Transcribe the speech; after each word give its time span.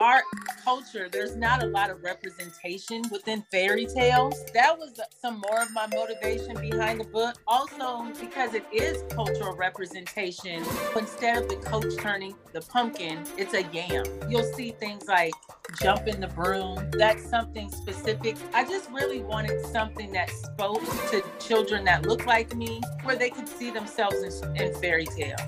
our 0.00 0.22
culture, 0.62 1.08
there's 1.10 1.36
not 1.36 1.62
a 1.62 1.66
lot 1.66 1.90
of 1.90 2.02
representation 2.02 3.02
within 3.10 3.44
fairy 3.50 3.86
tales. 3.86 4.44
That 4.54 4.78
was 4.78 5.00
some 5.20 5.42
more 5.48 5.60
of 5.60 5.72
my 5.72 5.86
motivation 5.88 6.60
behind 6.60 7.00
the 7.00 7.04
book. 7.04 7.36
Also, 7.46 8.04
because 8.20 8.54
it 8.54 8.64
is 8.72 9.02
cultural 9.12 9.56
representation, 9.56 10.62
instead 10.96 11.42
of 11.42 11.48
the 11.48 11.56
coach 11.56 11.96
turning 11.98 12.34
the 12.52 12.60
pumpkin, 12.60 13.24
it's 13.36 13.54
a 13.54 13.64
yam. 13.72 14.04
You'll 14.28 14.52
see 14.54 14.70
things 14.70 15.06
like 15.08 15.32
jump 15.82 16.06
in 16.06 16.20
the 16.20 16.28
broom. 16.28 16.90
That's 16.92 17.28
something 17.28 17.70
specific. 17.70 18.36
I 18.54 18.64
just 18.64 18.90
really 18.90 19.20
wanted 19.22 19.66
something 19.66 20.12
that 20.12 20.30
spoke 20.30 20.84
to 21.10 21.24
children 21.40 21.84
that 21.84 22.06
look 22.06 22.24
like 22.24 22.54
me, 22.54 22.80
where 23.02 23.16
they 23.16 23.30
could 23.30 23.48
see 23.48 23.70
themselves 23.70 24.22
in, 24.22 24.56
in 24.56 24.74
fairy 24.80 25.06
tales. 25.06 25.40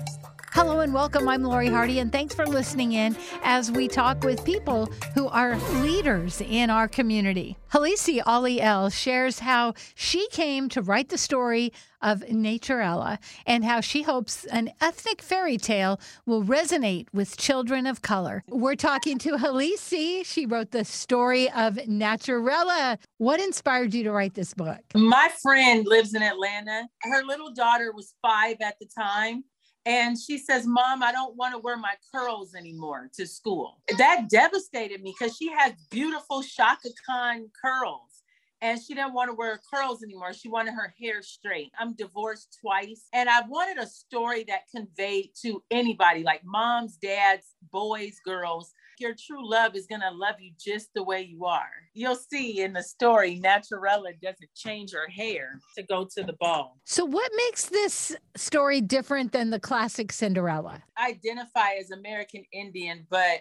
Hello 0.53 0.81
and 0.81 0.93
welcome. 0.93 1.29
I'm 1.29 1.43
Lori 1.43 1.69
Hardy, 1.69 1.99
and 1.99 2.11
thanks 2.11 2.35
for 2.35 2.45
listening 2.45 2.91
in 2.91 3.15
as 3.41 3.71
we 3.71 3.87
talk 3.87 4.21
with 4.25 4.43
people 4.43 4.91
who 5.15 5.29
are 5.29 5.55
leaders 5.81 6.41
in 6.41 6.69
our 6.69 6.89
community. 6.89 7.55
Halisi 7.71 8.21
Ali 8.25 8.59
El 8.59 8.89
shares 8.89 9.39
how 9.39 9.75
she 9.95 10.27
came 10.27 10.67
to 10.67 10.81
write 10.81 11.07
the 11.07 11.17
story 11.17 11.71
of 12.01 12.19
Naturella 12.29 13.17
and 13.45 13.63
how 13.63 13.79
she 13.79 14.01
hopes 14.01 14.43
an 14.47 14.73
ethnic 14.81 15.21
fairy 15.21 15.57
tale 15.57 16.01
will 16.25 16.43
resonate 16.43 17.07
with 17.13 17.37
children 17.37 17.87
of 17.87 18.01
color. 18.01 18.43
We're 18.49 18.75
talking 18.75 19.19
to 19.19 19.37
Halisi. 19.37 20.25
She 20.25 20.45
wrote 20.45 20.71
the 20.71 20.83
story 20.83 21.49
of 21.51 21.75
Naturella. 21.75 22.97
What 23.19 23.39
inspired 23.39 23.93
you 23.93 24.03
to 24.03 24.11
write 24.11 24.33
this 24.33 24.53
book? 24.53 24.81
My 24.95 25.29
friend 25.41 25.87
lives 25.87 26.13
in 26.13 26.21
Atlanta. 26.21 26.89
Her 27.03 27.23
little 27.23 27.53
daughter 27.53 27.93
was 27.93 28.15
five 28.21 28.57
at 28.59 28.75
the 28.81 28.87
time 28.99 29.45
and 29.85 30.17
she 30.17 30.37
says, 30.37 30.67
Mom, 30.67 31.01
I 31.01 31.11
don't 31.11 31.35
want 31.35 31.53
to 31.53 31.59
wear 31.59 31.77
my 31.77 31.93
curls 32.13 32.53
anymore 32.55 33.09
to 33.15 33.25
school. 33.25 33.81
Oh. 33.91 33.95
That 33.97 34.29
devastated 34.29 35.01
me 35.01 35.13
because 35.17 35.35
she 35.35 35.49
has 35.51 35.73
beautiful 35.89 36.43
Chaka 36.43 36.89
Khan 37.05 37.49
curls 37.63 38.11
and 38.61 38.79
she 38.79 38.93
didn't 38.93 39.13
want 39.13 39.29
to 39.29 39.35
wear 39.35 39.59
curls 39.73 40.03
anymore. 40.03 40.33
She 40.33 40.47
wanted 40.47 40.73
her 40.73 40.93
hair 41.01 41.21
straight. 41.23 41.71
I'm 41.79 41.95
divorced 41.95 42.59
twice, 42.61 43.07
and 43.11 43.27
I 43.27 43.41
wanted 43.47 43.79
a 43.79 43.87
story 43.87 44.45
that 44.47 44.69
conveyed 44.73 45.31
to 45.41 45.63
anybody 45.71 46.23
like 46.23 46.41
moms, 46.45 46.97
dads, 46.97 47.55
boys, 47.71 48.17
girls. 48.23 48.71
Your 49.01 49.15
true 49.15 49.49
love 49.49 49.75
is 49.75 49.87
going 49.87 50.01
to 50.01 50.11
love 50.11 50.35
you 50.39 50.51
just 50.59 50.89
the 50.93 51.01
way 51.01 51.23
you 51.23 51.45
are. 51.45 51.71
You'll 51.95 52.15
see 52.15 52.61
in 52.61 52.73
the 52.73 52.83
story, 52.83 53.41
Naturella 53.43 54.13
doesn't 54.21 54.53
change 54.55 54.91
her 54.93 55.07
hair 55.09 55.59
to 55.75 55.81
go 55.81 56.07
to 56.15 56.23
the 56.23 56.33
ball. 56.39 56.77
So, 56.85 57.03
what 57.03 57.31
makes 57.35 57.65
this 57.65 58.15
story 58.37 58.79
different 58.79 59.31
than 59.31 59.49
the 59.49 59.59
classic 59.59 60.11
Cinderella? 60.11 60.83
I 60.95 61.07
identify 61.07 61.71
as 61.79 61.89
American 61.89 62.43
Indian, 62.53 63.07
but 63.09 63.39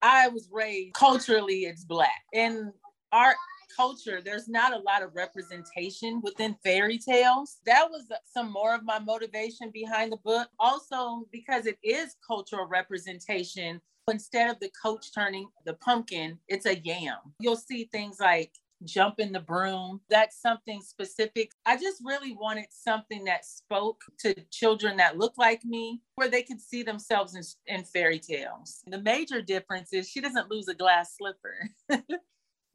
I 0.00 0.28
was 0.28 0.48
raised 0.50 0.94
culturally, 0.94 1.64
it's 1.64 1.84
Black. 1.84 2.22
In 2.32 2.72
our 3.12 3.34
culture, 3.76 4.22
there's 4.24 4.48
not 4.48 4.72
a 4.72 4.78
lot 4.78 5.02
of 5.02 5.14
representation 5.14 6.22
within 6.22 6.56
fairy 6.64 6.98
tales. 6.98 7.58
That 7.66 7.90
was 7.90 8.04
some 8.24 8.50
more 8.50 8.74
of 8.74 8.82
my 8.82 8.98
motivation 8.98 9.70
behind 9.74 10.12
the 10.12 10.18
book. 10.24 10.48
Also, 10.58 11.26
because 11.32 11.66
it 11.66 11.76
is 11.82 12.16
cultural 12.26 12.66
representation, 12.66 13.80
instead 14.10 14.50
of 14.50 14.60
the 14.60 14.70
coach 14.80 15.12
turning 15.12 15.48
the 15.64 15.74
pumpkin, 15.74 16.38
it's 16.48 16.66
a 16.66 16.78
yam. 16.78 17.16
You'll 17.40 17.56
see 17.56 17.88
things 17.92 18.20
like 18.20 18.52
jump 18.84 19.18
in 19.18 19.32
the 19.32 19.40
broom. 19.40 20.00
That's 20.10 20.40
something 20.40 20.80
specific. 20.80 21.52
I 21.64 21.76
just 21.76 22.02
really 22.04 22.32
wanted 22.32 22.66
something 22.70 23.24
that 23.24 23.44
spoke 23.44 24.02
to 24.20 24.34
children 24.50 24.96
that 24.98 25.18
look 25.18 25.34
like 25.38 25.64
me, 25.64 26.02
where 26.16 26.28
they 26.28 26.42
could 26.42 26.60
see 26.60 26.82
themselves 26.82 27.34
in, 27.34 27.42
in 27.74 27.84
fairy 27.84 28.18
tales. 28.18 28.82
The 28.86 29.00
major 29.00 29.42
difference 29.42 29.92
is 29.92 30.08
she 30.08 30.20
doesn't 30.20 30.50
lose 30.50 30.68
a 30.68 30.74
glass 30.74 31.16
slipper. 31.16 31.70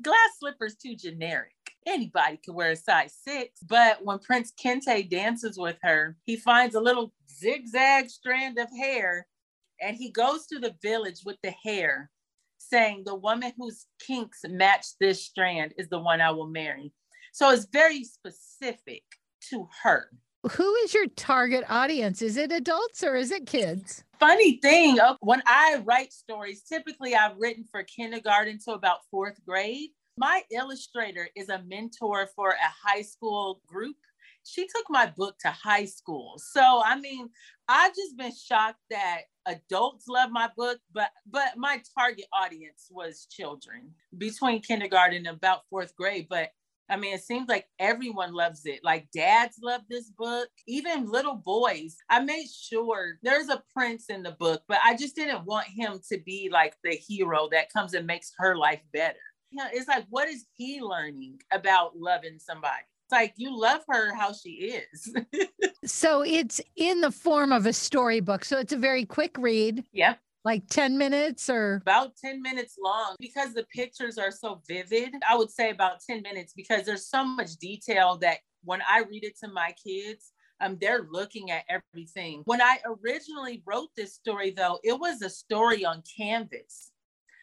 glass 0.02 0.30
slippers 0.40 0.76
too 0.76 0.96
generic. 0.96 1.54
Anybody 1.88 2.38
could 2.38 2.56
wear 2.56 2.72
a 2.72 2.76
size 2.76 3.16
six. 3.28 3.59
But 3.68 4.04
when 4.04 4.20
Prince 4.20 4.52
Kente 4.52 5.09
dances 5.09 5.58
with 5.58 5.78
her, 5.84 6.18
he 6.24 6.36
finds 6.36 6.75
a 6.75 6.81
little 6.81 7.14
zigzag 7.31 8.09
strand 8.09 8.59
of 8.59 8.68
hair 8.78 9.28
and 9.81 9.97
he 9.97 10.12
goes 10.12 10.46
to 10.47 10.59
the 10.59 10.75
village 10.81 11.22
with 11.25 11.38
the 11.44 11.53
hair, 11.64 12.09
saying, 12.58 13.03
The 13.06 13.16
woman 13.16 13.52
whose 13.58 13.86
kinks 14.06 14.42
match 14.47 14.86
this 15.00 15.25
strand 15.25 15.74
is 15.78 15.90
the 15.90 16.00
one 16.00 16.22
I 16.22 16.31
will 16.31 16.47
marry. 16.47 16.94
So 17.34 17.50
it's 17.50 17.66
very 17.66 18.03
specific 18.03 19.03
to 19.50 19.68
her. 19.84 20.09
Who 20.53 20.74
is 20.78 20.94
your 20.94 21.08
target 21.08 21.64
audience? 21.70 22.22
Is 22.22 22.36
it 22.36 22.52
adults 22.52 23.03
or 23.03 23.16
is 23.16 23.31
it 23.31 23.46
kids? 23.46 24.03
Funny 24.20 24.58
thing, 24.58 25.00
uh, 25.00 25.16
when 25.20 25.41
I 25.46 25.81
write 25.86 26.14
stories, 26.14 26.64
typically 26.64 27.16
I've 27.16 27.38
written 27.38 27.64
for 27.72 27.84
kindergarten 27.84 28.58
to 28.66 28.74
about 28.74 29.00
fourth 29.09 29.40
grade. 29.47 29.90
My 30.18 30.44
illustrator 30.52 31.30
is 31.36 31.50
a 31.50 31.64
mentor 31.68 32.28
for 32.36 32.50
a 32.50 32.88
high 32.88 33.02
school 33.02 33.62
group. 33.68 33.96
She 34.44 34.68
took 34.68 34.85
my 34.90 35.07
book 35.07 35.38
to 35.40 35.50
high 35.50 35.85
school. 35.85 36.35
So, 36.38 36.81
I 36.84 37.00
mean, 37.00 37.29
I've 37.68 37.96
just 37.96 38.18
been 38.18 38.34
shocked 38.34 38.79
that 38.90 39.22
adults 39.46 40.07
love 40.07 40.31
my 40.31 40.50
book, 40.56 40.79
but 40.94 41.09
but 41.29 41.57
my 41.57 41.81
target 41.97 42.25
audience 42.34 42.88
was 42.91 43.28
children 43.29 43.91
between 44.18 44.62
kindergarten 44.62 45.25
and 45.25 45.38
about 45.38 45.62
fourth 45.69 45.96
grade. 45.96 46.28
But 46.29 46.52
I 46.90 46.97
mean, 46.97 47.13
it 47.16 47.24
seems 47.24 47.47
like 47.47 47.68
everyone 47.79 48.34
loves 48.34 48.66
it. 48.66 48.81
Like 48.84 49.07
dads 49.13 49.57
love 49.63 49.81
this 49.90 50.09
book, 50.09 50.50
even 50.68 51.09
little 51.09 51.35
boys. 51.35 51.96
I 52.09 52.19
made 52.19 52.47
sure 52.50 53.18
there's 53.23 53.47
a 53.47 53.63
prince 53.73 54.09
in 54.09 54.23
the 54.23 54.31
book, 54.31 54.63
but 54.68 54.79
I 54.84 54.97
just 54.97 55.16
didn't 55.16 55.46
want 55.46 55.68
him 55.68 56.02
to 56.12 56.19
be 56.19 56.50
like 56.52 56.75
the 56.84 56.91
hero 56.91 57.47
that 57.53 57.72
comes 57.72 57.94
and 57.94 58.06
makes 58.06 58.34
her 58.40 58.58
life 58.58 58.81
better. 58.91 59.16
You 59.52 59.63
know, 59.63 59.69
it's 59.72 59.88
like, 59.88 60.06
what 60.09 60.28
is 60.28 60.46
he 60.53 60.81
learning 60.81 61.40
about 61.52 61.97
loving 61.97 62.40
somebody? 62.40 62.84
Like 63.11 63.33
you 63.38 63.57
love 63.57 63.81
her 63.89 64.16
how 64.16 64.33
she 64.33 64.81
is. 64.94 65.16
so 65.85 66.23
it's 66.23 66.61
in 66.75 67.01
the 67.01 67.11
form 67.11 67.51
of 67.51 67.66
a 67.66 67.73
storybook. 67.73 68.45
So 68.45 68.59
it's 68.59 68.73
a 68.73 68.77
very 68.77 69.05
quick 69.05 69.38
read. 69.38 69.83
Yep 69.91 70.19
like 70.44 70.67
10 70.67 70.97
minutes 70.97 71.49
or 71.49 71.75
about 71.81 72.16
10 72.17 72.41
minutes 72.41 72.75
long 72.83 73.16
because 73.19 73.53
the 73.53 73.66
pictures 73.73 74.17
are 74.17 74.31
so 74.31 74.61
vivid 74.67 75.13
i 75.29 75.35
would 75.35 75.51
say 75.51 75.69
about 75.69 75.99
10 76.01 76.22
minutes 76.22 76.53
because 76.53 76.85
there's 76.85 77.07
so 77.07 77.23
much 77.23 77.55
detail 77.57 78.17
that 78.17 78.38
when 78.63 78.81
i 78.89 79.03
read 79.09 79.23
it 79.23 79.38
to 79.39 79.47
my 79.47 79.73
kids 79.83 80.31
um, 80.61 80.78
they're 80.79 81.07
looking 81.11 81.51
at 81.51 81.63
everything 81.69 82.41
when 82.45 82.61
i 82.61 82.78
originally 83.03 83.61
wrote 83.66 83.89
this 83.95 84.13
story 84.16 84.51
though 84.51 84.79
it 84.83 84.99
was 84.99 85.22
a 85.22 85.29
story 85.29 85.85
on 85.85 86.03
canvas 86.17 86.91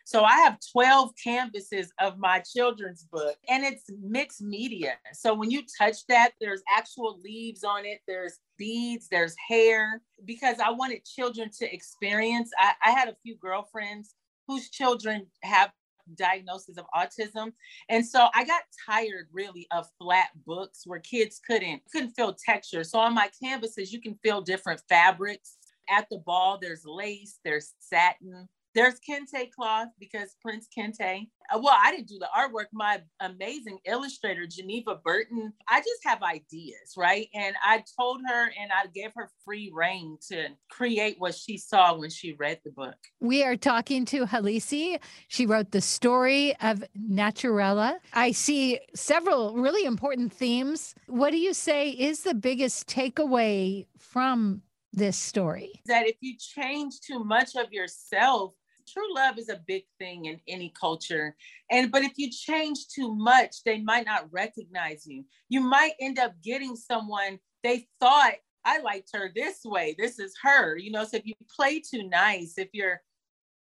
so 0.09 0.25
I 0.25 0.39
have 0.39 0.57
12 0.73 1.11
canvases 1.23 1.93
of 2.01 2.17
my 2.17 2.41
children's 2.41 3.05
book 3.13 3.37
and 3.47 3.63
it's 3.63 3.85
mixed 4.01 4.41
media. 4.41 4.95
So 5.13 5.35
when 5.35 5.51
you 5.51 5.61
touch 5.79 6.07
that, 6.09 6.31
there's 6.41 6.63
actual 6.75 7.21
leaves 7.23 7.63
on 7.63 7.85
it, 7.85 8.01
there's 8.09 8.39
beads, 8.57 9.09
there's 9.11 9.37
hair, 9.51 10.01
because 10.25 10.61
I 10.65 10.71
wanted 10.71 11.05
children 11.05 11.51
to 11.59 11.71
experience. 11.71 12.51
I, 12.59 12.73
I 12.87 12.91
had 12.93 13.09
a 13.09 13.17
few 13.23 13.37
girlfriends 13.37 14.15
whose 14.47 14.71
children 14.71 15.27
have 15.43 15.73
diagnosis 16.15 16.79
of 16.79 16.87
autism 16.97 17.53
and 17.91 18.07
so 18.07 18.29
i 18.35 18.43
got 18.43 18.63
tired 18.89 19.27
really 19.31 19.67
of 19.71 19.87
flat 20.01 20.29
books 20.47 20.87
where 20.87 21.01
kids 21.01 21.39
couldn't 21.47 21.83
couldn't 21.93 22.13
feel 22.13 22.35
texture 22.47 22.83
so 22.83 22.99
on 22.99 23.15
my 23.15 23.29
canvases 23.43 23.93
you 23.93 24.01
can 24.01 24.15
feel 24.23 24.41
different 24.41 24.81
fabrics 24.89 25.59
at 25.91 26.09
the 26.09 26.17
ball 26.17 26.59
there's 26.63 26.87
lace 26.87 27.41
there's 27.45 27.75
satin 27.79 28.49
there's 28.79 29.01
Kente 29.01 29.51
cloth 29.51 29.89
because 29.99 30.37
Prince 30.41 30.69
Kente. 30.77 31.29
Uh, 31.53 31.59
well, 31.61 31.77
I 31.83 31.91
didn't 31.91 32.07
do 32.07 32.19
the 32.19 32.29
artwork. 32.37 32.67
My 32.73 33.03
amazing 33.19 33.79
illustrator, 33.85 34.47
Geneva 34.47 35.01
Burton, 35.03 35.53
I 35.69 35.81
just 35.81 36.05
have 36.05 36.23
ideas, 36.23 36.95
right? 36.97 37.29
And 37.35 37.57
I 37.65 37.83
told 37.99 38.21
her 38.29 38.45
and 38.45 38.71
I 38.73 38.87
gave 38.95 39.11
her 39.17 39.31
free 39.45 39.73
reign 39.75 40.19
to 40.29 40.49
create 40.71 41.17
what 41.19 41.35
she 41.35 41.59
saw 41.59 41.97
when 41.97 42.11
she 42.11 42.35
read 42.35 42.61
the 42.65 42.71
book. 42.71 42.95
We 43.19 43.43
are 43.43 43.57
talking 43.57 44.05
to 44.07 44.27
Halisi. 44.27 45.01
She 45.27 45.45
wrote 45.45 45.73
the 45.73 45.81
story 45.81 46.55
of 46.61 46.85
Naturella. 46.97 47.97
I 48.13 48.31
see 48.31 48.79
several 48.95 49.57
really 49.57 49.85
important 49.87 50.33
themes. 50.33 50.95
What 51.09 51.31
do 51.31 51.39
you 51.39 51.53
say 51.53 51.91
is 51.91 52.23
the 52.23 52.35
biggest 52.35 52.87
takeaway 52.87 53.87
from 53.99 54.63
this 54.93 55.17
story? 55.17 55.73
That 55.87 56.07
if 56.07 56.17
you 56.21 56.37
change 56.39 57.01
too 57.01 57.25
much 57.25 57.57
of 57.57 57.73
yourself, 57.73 58.55
true 58.93 59.15
love 59.15 59.39
is 59.39 59.49
a 59.49 59.63
big 59.67 59.85
thing 59.99 60.27
in 60.27 60.41
any 60.49 60.73
culture. 60.79 61.37
And 61.71 61.91
but 61.91 62.03
if 62.03 62.13
you 62.17 62.31
change 62.31 62.89
too 62.89 63.15
much 63.15 63.63
they 63.65 63.81
might 63.81 64.07
not 64.07 64.33
recognize 64.33 65.07
you. 65.07 65.25
You 65.49 65.61
might 65.61 65.93
end 66.01 66.19
up 66.19 66.33
getting 66.43 66.77
someone 66.77 67.39
they 67.63 67.87
thought 68.01 68.35
i 68.65 68.81
liked 68.81 69.11
her 69.15 69.31
this 69.35 69.61
way. 69.65 69.95
This 69.99 70.19
is 70.19 70.35
her. 70.43 70.77
You 70.77 70.91
know 70.91 71.05
so 71.05 71.17
if 71.17 71.27
you 71.27 71.35
play 71.55 71.81
too 71.81 72.09
nice 72.09 72.55
if 72.59 72.69
you're 72.73 73.01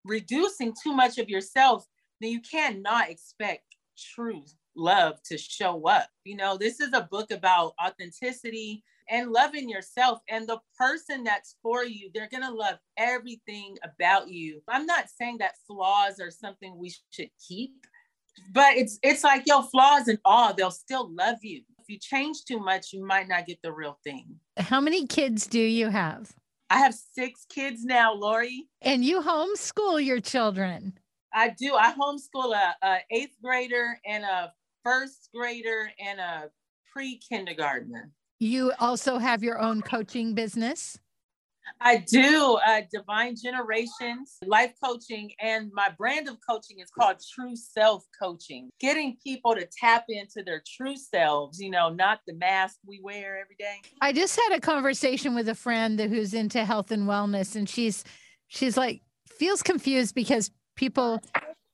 reducing 0.04 0.74
too 0.82 0.92
much 0.92 1.18
of 1.18 1.28
yourself 1.28 1.86
then 2.20 2.30
you 2.30 2.40
cannot 2.40 3.10
expect 3.10 3.76
true 3.98 4.44
love 4.76 5.22
to 5.24 5.38
show 5.38 5.86
up. 5.88 6.08
You 6.24 6.36
know 6.36 6.56
this 6.56 6.80
is 6.80 6.92
a 6.92 7.08
book 7.10 7.30
about 7.30 7.74
authenticity 7.84 8.84
and 9.10 9.30
loving 9.30 9.68
yourself. 9.68 10.20
And 10.28 10.46
the 10.46 10.58
person 10.78 11.24
that's 11.24 11.56
for 11.62 11.84
you, 11.84 12.10
they're 12.14 12.28
going 12.30 12.42
to 12.42 12.54
love 12.54 12.76
everything 12.96 13.76
about 13.82 14.28
you. 14.28 14.62
I'm 14.68 14.86
not 14.86 15.08
saying 15.08 15.38
that 15.38 15.54
flaws 15.66 16.20
are 16.20 16.30
something 16.30 16.76
we 16.76 16.94
should 17.10 17.30
keep, 17.46 17.72
but 18.52 18.74
it's 18.74 18.98
it's 19.02 19.24
like 19.24 19.44
your 19.46 19.62
flaws 19.62 20.08
and 20.08 20.18
all, 20.24 20.54
they'll 20.54 20.70
still 20.70 21.14
love 21.14 21.38
you. 21.42 21.62
If 21.78 21.88
you 21.88 21.98
change 21.98 22.44
too 22.44 22.58
much, 22.58 22.92
you 22.92 23.04
might 23.04 23.28
not 23.28 23.46
get 23.46 23.58
the 23.62 23.72
real 23.72 23.98
thing. 24.04 24.36
How 24.56 24.80
many 24.80 25.06
kids 25.06 25.46
do 25.46 25.60
you 25.60 25.88
have? 25.88 26.32
I 26.70 26.78
have 26.78 26.94
six 26.94 27.44
kids 27.48 27.84
now, 27.84 28.14
Lori. 28.14 28.68
And 28.80 29.04
you 29.04 29.20
homeschool 29.20 30.04
your 30.04 30.20
children. 30.20 30.98
I 31.32 31.50
do. 31.50 31.74
I 31.74 31.92
homeschool 31.92 32.54
a, 32.54 32.74
a 32.86 32.98
eighth 33.10 33.36
grader 33.42 33.98
and 34.06 34.24
a 34.24 34.52
first 34.82 35.28
grader 35.34 35.90
and 35.98 36.20
a 36.20 36.50
pre 36.92 37.18
kindergartner. 37.18 38.10
You 38.40 38.72
also 38.80 39.18
have 39.18 39.42
your 39.42 39.60
own 39.60 39.80
coaching 39.80 40.34
business? 40.34 40.98
I 41.80 41.98
do. 41.98 42.58
Uh, 42.66 42.82
Divine 42.92 43.36
Generations, 43.42 44.38
life 44.44 44.72
coaching, 44.82 45.32
and 45.40 45.70
my 45.72 45.88
brand 45.96 46.28
of 46.28 46.36
coaching 46.48 46.78
is 46.80 46.90
called 46.90 47.16
True 47.34 47.56
Self 47.56 48.04
Coaching. 48.20 48.70
Getting 48.80 49.16
people 49.24 49.54
to 49.54 49.66
tap 49.66 50.04
into 50.08 50.42
their 50.42 50.62
true 50.66 50.96
selves, 50.96 51.60
you 51.60 51.70
know, 51.70 51.88
not 51.90 52.20
the 52.26 52.34
mask 52.34 52.78
we 52.86 53.00
wear 53.02 53.38
every 53.38 53.56
day. 53.58 53.80
I 54.00 54.12
just 54.12 54.38
had 54.38 54.56
a 54.56 54.60
conversation 54.60 55.34
with 55.34 55.48
a 55.48 55.54
friend 55.54 55.98
who's 55.98 56.34
into 56.34 56.64
health 56.64 56.90
and 56.90 57.08
wellness, 57.08 57.56
and 57.56 57.68
she's 57.68 58.04
she's 58.48 58.76
like 58.76 59.02
feels 59.26 59.62
confused 59.62 60.14
because 60.14 60.50
people 60.76 61.20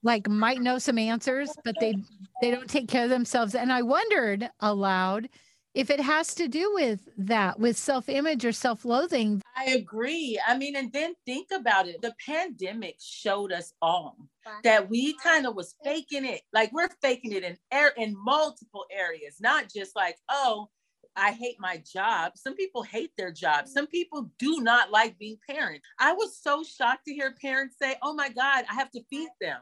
like 0.03 0.27
might 0.27 0.61
know 0.61 0.77
some 0.79 0.97
answers, 0.97 1.49
but 1.63 1.75
they 1.79 1.95
they 2.41 2.51
don't 2.51 2.69
take 2.69 2.87
care 2.87 3.03
of 3.03 3.09
themselves. 3.09 3.55
And 3.55 3.71
I 3.71 3.81
wondered 3.81 4.49
aloud 4.59 5.29
if 5.73 5.89
it 5.89 5.99
has 5.99 6.35
to 6.35 6.47
do 6.47 6.73
with 6.73 7.07
that, 7.17 7.59
with 7.59 7.77
self-image 7.77 8.43
or 8.43 8.51
self-loathing. 8.51 9.41
I 9.55 9.71
agree. 9.71 10.39
I 10.45 10.57
mean, 10.57 10.75
and 10.75 10.91
then 10.91 11.13
think 11.25 11.47
about 11.53 11.87
it. 11.87 12.01
The 12.01 12.13
pandemic 12.25 12.95
showed 12.99 13.51
us 13.51 13.73
all 13.81 14.17
that 14.63 14.89
we 14.89 15.15
kind 15.23 15.45
of 15.45 15.55
was 15.55 15.75
faking 15.83 16.25
it. 16.25 16.41
Like 16.53 16.71
we're 16.73 16.89
faking 17.01 17.31
it 17.31 17.43
in 17.43 17.57
air 17.71 17.93
in 17.97 18.15
multiple 18.17 18.85
areas, 18.91 19.37
not 19.39 19.71
just 19.73 19.95
like, 19.95 20.17
oh, 20.29 20.67
I 21.15 21.31
hate 21.31 21.57
my 21.59 21.81
job. 21.93 22.33
Some 22.35 22.55
people 22.55 22.83
hate 22.83 23.11
their 23.17 23.31
job. 23.31 23.65
Mm. 23.65 23.67
Some 23.67 23.87
people 23.87 24.31
do 24.39 24.61
not 24.61 24.91
like 24.91 25.17
being 25.17 25.37
parents. 25.49 25.85
I 25.99 26.13
was 26.13 26.37
so 26.41 26.63
shocked 26.63 27.05
to 27.07 27.13
hear 27.13 27.35
parents 27.41 27.75
say, 27.81 27.95
oh 28.01 28.13
my 28.13 28.29
God, 28.29 28.65
I 28.69 28.73
have 28.73 28.91
to 28.91 29.03
feed 29.09 29.29
them. 29.39 29.59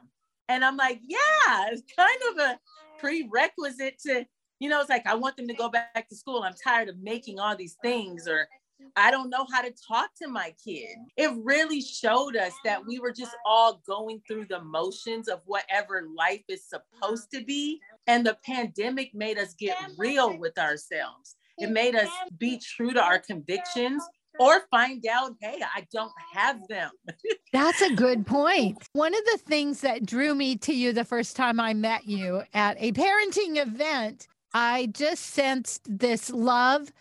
And 0.48 0.64
I'm 0.64 0.76
like, 0.76 1.00
yeah, 1.02 1.68
it's 1.70 1.82
kind 1.96 2.20
of 2.30 2.38
a 2.38 2.58
prerequisite 2.98 3.98
to, 4.06 4.26
you 4.60 4.68
know, 4.68 4.80
it's 4.80 4.90
like, 4.90 5.06
I 5.06 5.14
want 5.14 5.36
them 5.36 5.48
to 5.48 5.54
go 5.54 5.68
back 5.68 6.08
to 6.08 6.14
school. 6.14 6.42
I'm 6.42 6.54
tired 6.62 6.88
of 6.88 6.98
making 6.98 7.40
all 7.40 7.56
these 7.56 7.76
things, 7.82 8.28
or 8.28 8.46
I 8.94 9.10
don't 9.10 9.30
know 9.30 9.46
how 9.52 9.62
to 9.62 9.72
talk 9.88 10.10
to 10.22 10.28
my 10.28 10.54
kid. 10.62 10.96
It 11.16 11.32
really 11.42 11.80
showed 11.80 12.36
us 12.36 12.52
that 12.64 12.86
we 12.86 12.98
were 12.98 13.12
just 13.12 13.34
all 13.46 13.80
going 13.86 14.20
through 14.28 14.46
the 14.50 14.62
motions 14.62 15.28
of 15.28 15.40
whatever 15.46 16.06
life 16.16 16.44
is 16.48 16.62
supposed 16.68 17.30
to 17.32 17.42
be. 17.42 17.80
And 18.06 18.26
the 18.26 18.36
pandemic 18.44 19.14
made 19.14 19.38
us 19.38 19.54
get 19.54 19.76
real 19.98 20.36
with 20.38 20.58
ourselves. 20.58 21.36
It 21.58 21.70
made 21.70 21.94
us 21.94 22.08
be 22.38 22.58
true 22.58 22.92
to 22.92 23.02
our 23.02 23.18
convictions 23.18 24.02
or 24.38 24.62
find 24.70 25.04
out, 25.06 25.32
hey, 25.40 25.60
I 25.74 25.86
don't 25.92 26.12
have 26.32 26.66
them. 26.68 26.90
That's 27.52 27.82
a 27.82 27.94
good 27.94 28.26
point. 28.26 28.78
One 28.92 29.14
of 29.14 29.24
the 29.26 29.38
things 29.38 29.80
that 29.82 30.06
drew 30.06 30.34
me 30.34 30.56
to 30.58 30.72
you 30.72 30.92
the 30.92 31.04
first 31.04 31.36
time 31.36 31.60
I 31.60 31.74
met 31.74 32.06
you 32.06 32.42
at 32.54 32.76
a 32.80 32.92
parenting 32.92 33.56
event, 33.56 34.28
I 34.52 34.86
just 34.86 35.26
sensed 35.26 35.82
this 35.86 36.30
love 36.30 36.92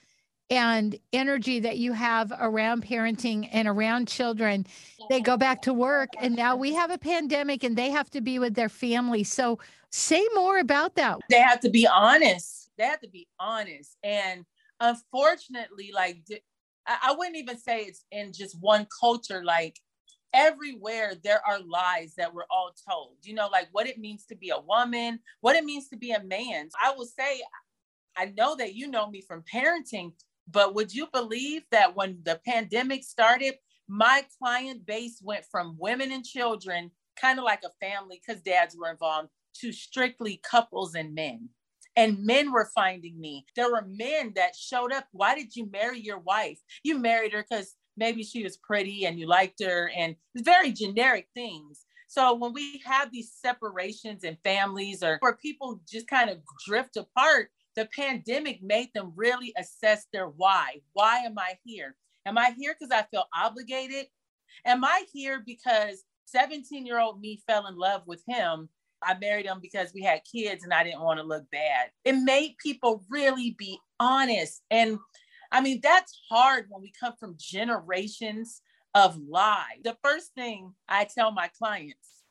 and 0.49 0.97
energy 1.13 1.59
that 1.59 1.77
you 1.77 1.93
have 1.93 2.33
around 2.39 2.83
parenting 2.83 3.47
and 3.51 3.67
around 3.67 4.07
children. 4.07 4.65
They 5.09 5.21
go 5.21 5.37
back 5.37 5.61
to 5.63 5.73
work, 5.73 6.09
and 6.19 6.35
now 6.35 6.55
we 6.55 6.73
have 6.73 6.89
a 6.91 6.97
pandemic 6.97 7.63
and 7.63 7.75
they 7.75 7.91
have 7.91 8.09
to 8.11 8.21
be 8.21 8.39
with 8.39 8.55
their 8.55 8.69
family. 8.69 9.23
So, 9.23 9.59
say 9.91 10.27
more 10.35 10.59
about 10.59 10.95
that. 10.95 11.19
They 11.29 11.39
have 11.39 11.59
to 11.61 11.69
be 11.69 11.87
honest. 11.87 12.69
They 12.77 12.85
have 12.85 13.01
to 13.01 13.09
be 13.09 13.27
honest. 13.39 13.97
And 14.03 14.45
unfortunately, 14.79 15.91
like 15.93 16.23
I 16.87 17.13
wouldn't 17.15 17.37
even 17.37 17.57
say 17.57 17.81
it's 17.81 18.03
in 18.11 18.33
just 18.33 18.59
one 18.59 18.87
culture. 18.99 19.43
Like 19.43 19.79
everywhere, 20.33 21.13
there 21.23 21.41
are 21.47 21.59
lies 21.59 22.13
that 22.17 22.33
we're 22.33 22.45
all 22.49 22.71
told. 22.89 23.17
You 23.23 23.33
know, 23.33 23.47
like 23.47 23.67
what 23.71 23.87
it 23.87 23.99
means 23.99 24.25
to 24.25 24.35
be 24.35 24.49
a 24.49 24.59
woman, 24.59 25.19
what 25.41 25.55
it 25.55 25.63
means 25.63 25.87
to 25.89 25.97
be 25.97 26.11
a 26.11 26.23
man. 26.23 26.69
I 26.81 26.93
will 26.95 27.05
say, 27.05 27.41
I 28.17 28.33
know 28.37 28.55
that 28.55 28.75
you 28.75 28.87
know 28.87 29.09
me 29.09 29.21
from 29.21 29.43
parenting, 29.53 30.13
but 30.47 30.75
would 30.75 30.93
you 30.93 31.07
believe 31.11 31.63
that 31.71 31.95
when 31.95 32.19
the 32.23 32.39
pandemic 32.45 33.03
started, 33.03 33.55
my 33.87 34.25
client 34.37 34.85
base 34.85 35.19
went 35.23 35.45
from 35.49 35.77
women 35.79 36.11
and 36.11 36.23
children, 36.23 36.91
kind 37.19 37.39
of 37.39 37.45
like 37.45 37.63
a 37.63 37.85
family 37.85 38.21
because 38.25 38.41
dads 38.41 38.75
were 38.77 38.91
involved, 38.91 39.29
to 39.61 39.71
strictly 39.71 40.39
couples 40.43 40.95
and 40.95 41.13
men 41.13 41.49
and 41.99 42.23
men 42.25 42.51
were 42.51 42.69
finding 42.73 43.19
me. 43.19 43.45
There 43.57 43.69
were 43.69 43.85
men 43.85 44.31
that 44.35 44.55
showed 44.55 44.93
up. 44.93 45.07
Why 45.11 45.35
did 45.35 45.55
you 45.55 45.69
marry 45.69 45.99
your 45.99 46.19
wife? 46.19 46.59
You 46.81 46.97
married 46.97 47.33
her 47.33 47.45
because 47.49 47.75
maybe 47.99 48.23
she 48.23 48.43
was 48.43 48.57
pretty 48.57 49.05
and 49.05 49.19
you 49.19 49.27
liked 49.27 49.61
her, 49.63 49.91
and 49.95 50.15
very 50.35 50.71
generic 50.71 51.27
things. 51.33 51.85
So 52.07 52.33
when 52.33 52.53
we 52.53 52.81
have 52.85 53.11
these 53.11 53.31
separations 53.31 54.23
in 54.23 54.37
families 54.43 55.03
or 55.03 55.17
where 55.19 55.35
people 55.35 55.79
just 55.87 56.07
kind 56.07 56.29
of 56.29 56.39
drift 56.65 56.97
apart, 56.97 57.49
the 57.75 57.87
pandemic 57.95 58.63
made 58.63 58.89
them 58.95 59.13
really 59.15 59.53
assess 59.57 60.07
their 60.11 60.27
why. 60.27 60.81
Why 60.93 61.17
am 61.19 61.37
I 61.37 61.59
here? 61.63 61.95
Am 62.25 62.37
I 62.37 62.55
here 62.57 62.75
because 62.77 62.91
I 62.91 63.05
feel 63.11 63.25
obligated? 63.37 64.07
Am 64.65 64.83
I 64.83 65.03
here 65.13 65.43
because 65.45 66.03
17 66.25 66.85
year 66.85 66.99
old 66.99 67.21
me 67.21 67.41
fell 67.45 67.67
in 67.67 67.77
love 67.77 68.01
with 68.07 68.23
him 68.27 68.69
I 69.01 69.17
married 69.17 69.45
him 69.45 69.59
because 69.61 69.93
we 69.93 70.03
had 70.03 70.21
kids 70.29 70.63
and 70.63 70.73
I 70.73 70.83
didn't 70.83 71.01
want 71.01 71.19
to 71.19 71.25
look 71.25 71.49
bad. 71.51 71.91
It 72.03 72.13
made 72.13 72.57
people 72.57 73.03
really 73.09 73.55
be 73.57 73.79
honest. 73.99 74.61
And 74.69 74.99
I 75.51 75.61
mean, 75.61 75.79
that's 75.81 76.19
hard 76.29 76.65
when 76.69 76.81
we 76.81 76.91
come 76.99 77.13
from 77.19 77.35
generations 77.37 78.61
of 78.93 79.17
lie. 79.27 79.79
The 79.83 79.97
first 80.03 80.33
thing 80.33 80.73
I 80.87 81.05
tell 81.05 81.31
my 81.31 81.49
clients, 81.57 82.23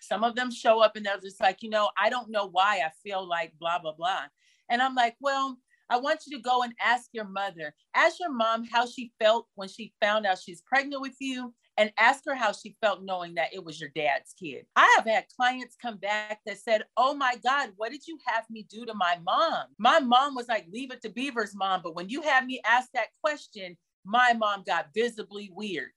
some 0.00 0.24
of 0.24 0.36
them 0.36 0.50
show 0.50 0.80
up 0.80 0.96
and 0.96 1.04
they're 1.04 1.20
just 1.20 1.40
like, 1.40 1.62
you 1.62 1.70
know, 1.70 1.90
I 1.98 2.10
don't 2.10 2.30
know 2.30 2.48
why 2.50 2.82
I 2.84 2.90
feel 3.02 3.26
like 3.26 3.52
blah, 3.58 3.78
blah, 3.78 3.94
blah. 3.94 4.24
And 4.70 4.80
I'm 4.80 4.94
like, 4.94 5.16
well, 5.20 5.58
I 5.88 5.98
want 5.98 6.22
you 6.26 6.36
to 6.36 6.42
go 6.42 6.62
and 6.62 6.72
ask 6.80 7.08
your 7.12 7.26
mother, 7.26 7.74
ask 7.94 8.18
your 8.18 8.32
mom 8.32 8.64
how 8.64 8.86
she 8.86 9.12
felt 9.20 9.46
when 9.54 9.68
she 9.68 9.92
found 10.00 10.26
out 10.26 10.38
she's 10.38 10.62
pregnant 10.62 11.00
with 11.00 11.16
you 11.20 11.54
and 11.78 11.92
ask 11.98 12.22
her 12.26 12.34
how 12.34 12.52
she 12.52 12.76
felt 12.80 13.02
knowing 13.02 13.34
that 13.34 13.52
it 13.52 13.64
was 13.64 13.80
your 13.80 13.90
dad's 13.94 14.32
kid. 14.32 14.66
I 14.76 14.92
have 14.96 15.06
had 15.06 15.26
clients 15.36 15.76
come 15.80 15.98
back 15.98 16.40
that 16.46 16.58
said, 16.58 16.84
Oh 16.96 17.14
my 17.14 17.36
God, 17.44 17.70
what 17.76 17.92
did 17.92 18.06
you 18.06 18.18
have 18.26 18.44
me 18.48 18.66
do 18.68 18.86
to 18.86 18.94
my 18.94 19.18
mom? 19.24 19.66
My 19.78 20.00
mom 20.00 20.34
was 20.34 20.48
like, 20.48 20.66
Leave 20.72 20.90
it 20.90 21.02
to 21.02 21.10
Beaver's 21.10 21.54
mom. 21.54 21.80
But 21.82 21.94
when 21.94 22.08
you 22.08 22.22
had 22.22 22.46
me 22.46 22.60
ask 22.64 22.88
that 22.94 23.08
question, 23.22 23.76
my 24.04 24.32
mom 24.32 24.62
got 24.66 24.94
visibly 24.94 25.50
weird. 25.54 25.90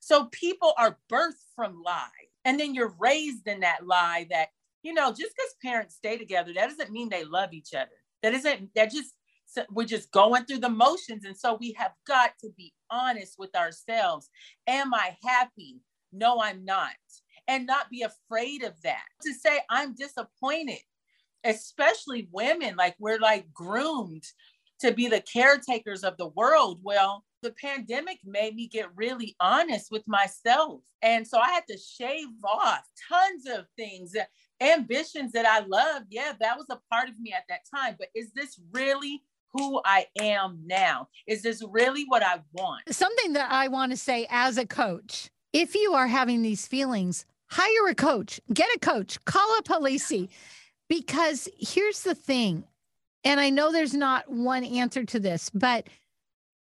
So 0.00 0.26
people 0.26 0.72
are 0.78 0.98
birthed 1.10 1.44
from 1.54 1.82
lie. 1.84 2.08
And 2.44 2.58
then 2.58 2.74
you're 2.74 2.94
raised 2.98 3.46
in 3.46 3.60
that 3.60 3.86
lie 3.86 4.26
that, 4.30 4.48
you 4.82 4.94
know, 4.94 5.10
just 5.10 5.34
because 5.36 5.54
parents 5.62 5.96
stay 5.96 6.16
together, 6.16 6.52
that 6.54 6.68
doesn't 6.68 6.92
mean 6.92 7.08
they 7.08 7.24
love 7.24 7.52
each 7.52 7.74
other. 7.74 7.90
That 8.22 8.32
isn't, 8.32 8.70
that 8.74 8.90
just 8.90 9.12
so 9.48 9.64
we're 9.70 9.86
just 9.86 10.12
going 10.12 10.44
through 10.44 10.58
the 10.58 10.68
motions. 10.68 11.24
And 11.24 11.36
so 11.36 11.56
we 11.58 11.72
have 11.78 11.92
got 12.06 12.32
to 12.42 12.50
be 12.56 12.72
honest 12.90 13.36
with 13.38 13.54
ourselves. 13.56 14.28
Am 14.66 14.92
I 14.92 15.16
happy? 15.24 15.80
No, 16.12 16.40
I'm 16.40 16.64
not. 16.64 16.92
And 17.48 17.66
not 17.66 17.88
be 17.88 18.02
afraid 18.02 18.62
of 18.62 18.74
that. 18.82 19.04
To 19.22 19.32
say, 19.32 19.60
I'm 19.70 19.94
disappointed, 19.94 20.82
especially 21.44 22.28
women, 22.30 22.76
like 22.76 22.94
we're 22.98 23.18
like 23.18 23.50
groomed 23.54 24.24
to 24.80 24.92
be 24.92 25.08
the 25.08 25.22
caretakers 25.22 26.04
of 26.04 26.18
the 26.18 26.28
world. 26.28 26.80
Well, 26.82 27.24
the 27.42 27.52
pandemic 27.52 28.18
made 28.24 28.54
me 28.54 28.68
get 28.68 28.94
really 28.96 29.34
honest 29.40 29.90
with 29.90 30.06
myself. 30.06 30.82
And 31.00 31.26
so 31.26 31.38
I 31.38 31.48
had 31.48 31.64
to 31.70 31.78
shave 31.78 32.26
off 32.44 32.82
tons 33.08 33.46
of 33.46 33.64
things, 33.76 34.14
ambitions 34.60 35.32
that 35.32 35.46
I 35.46 35.60
loved. 35.60 36.06
Yeah, 36.10 36.32
that 36.38 36.58
was 36.58 36.66
a 36.70 36.80
part 36.92 37.08
of 37.08 37.18
me 37.18 37.32
at 37.32 37.44
that 37.48 37.60
time. 37.74 37.96
But 37.98 38.08
is 38.14 38.30
this 38.34 38.60
really 38.72 39.22
who 39.52 39.80
I 39.84 40.06
am 40.20 40.60
now. 40.66 41.08
Is 41.26 41.42
this 41.42 41.62
really 41.70 42.04
what 42.04 42.22
I 42.22 42.40
want? 42.52 42.82
Something 42.94 43.32
that 43.34 43.50
I 43.50 43.68
want 43.68 43.92
to 43.92 43.96
say 43.96 44.26
as 44.30 44.58
a 44.58 44.66
coach 44.66 45.30
if 45.52 45.74
you 45.74 45.94
are 45.94 46.06
having 46.06 46.42
these 46.42 46.66
feelings, 46.66 47.24
hire 47.46 47.88
a 47.88 47.94
coach, 47.94 48.40
get 48.52 48.68
a 48.74 48.78
coach, 48.78 49.22
call 49.24 49.56
a 49.58 49.62
Halisi. 49.62 50.28
Because 50.88 51.48
here's 51.58 52.02
the 52.02 52.14
thing, 52.14 52.64
and 53.24 53.40
I 53.40 53.50
know 53.50 53.72
there's 53.72 53.94
not 53.94 54.30
one 54.30 54.64
answer 54.64 55.04
to 55.04 55.20
this, 55.20 55.50
but 55.50 55.88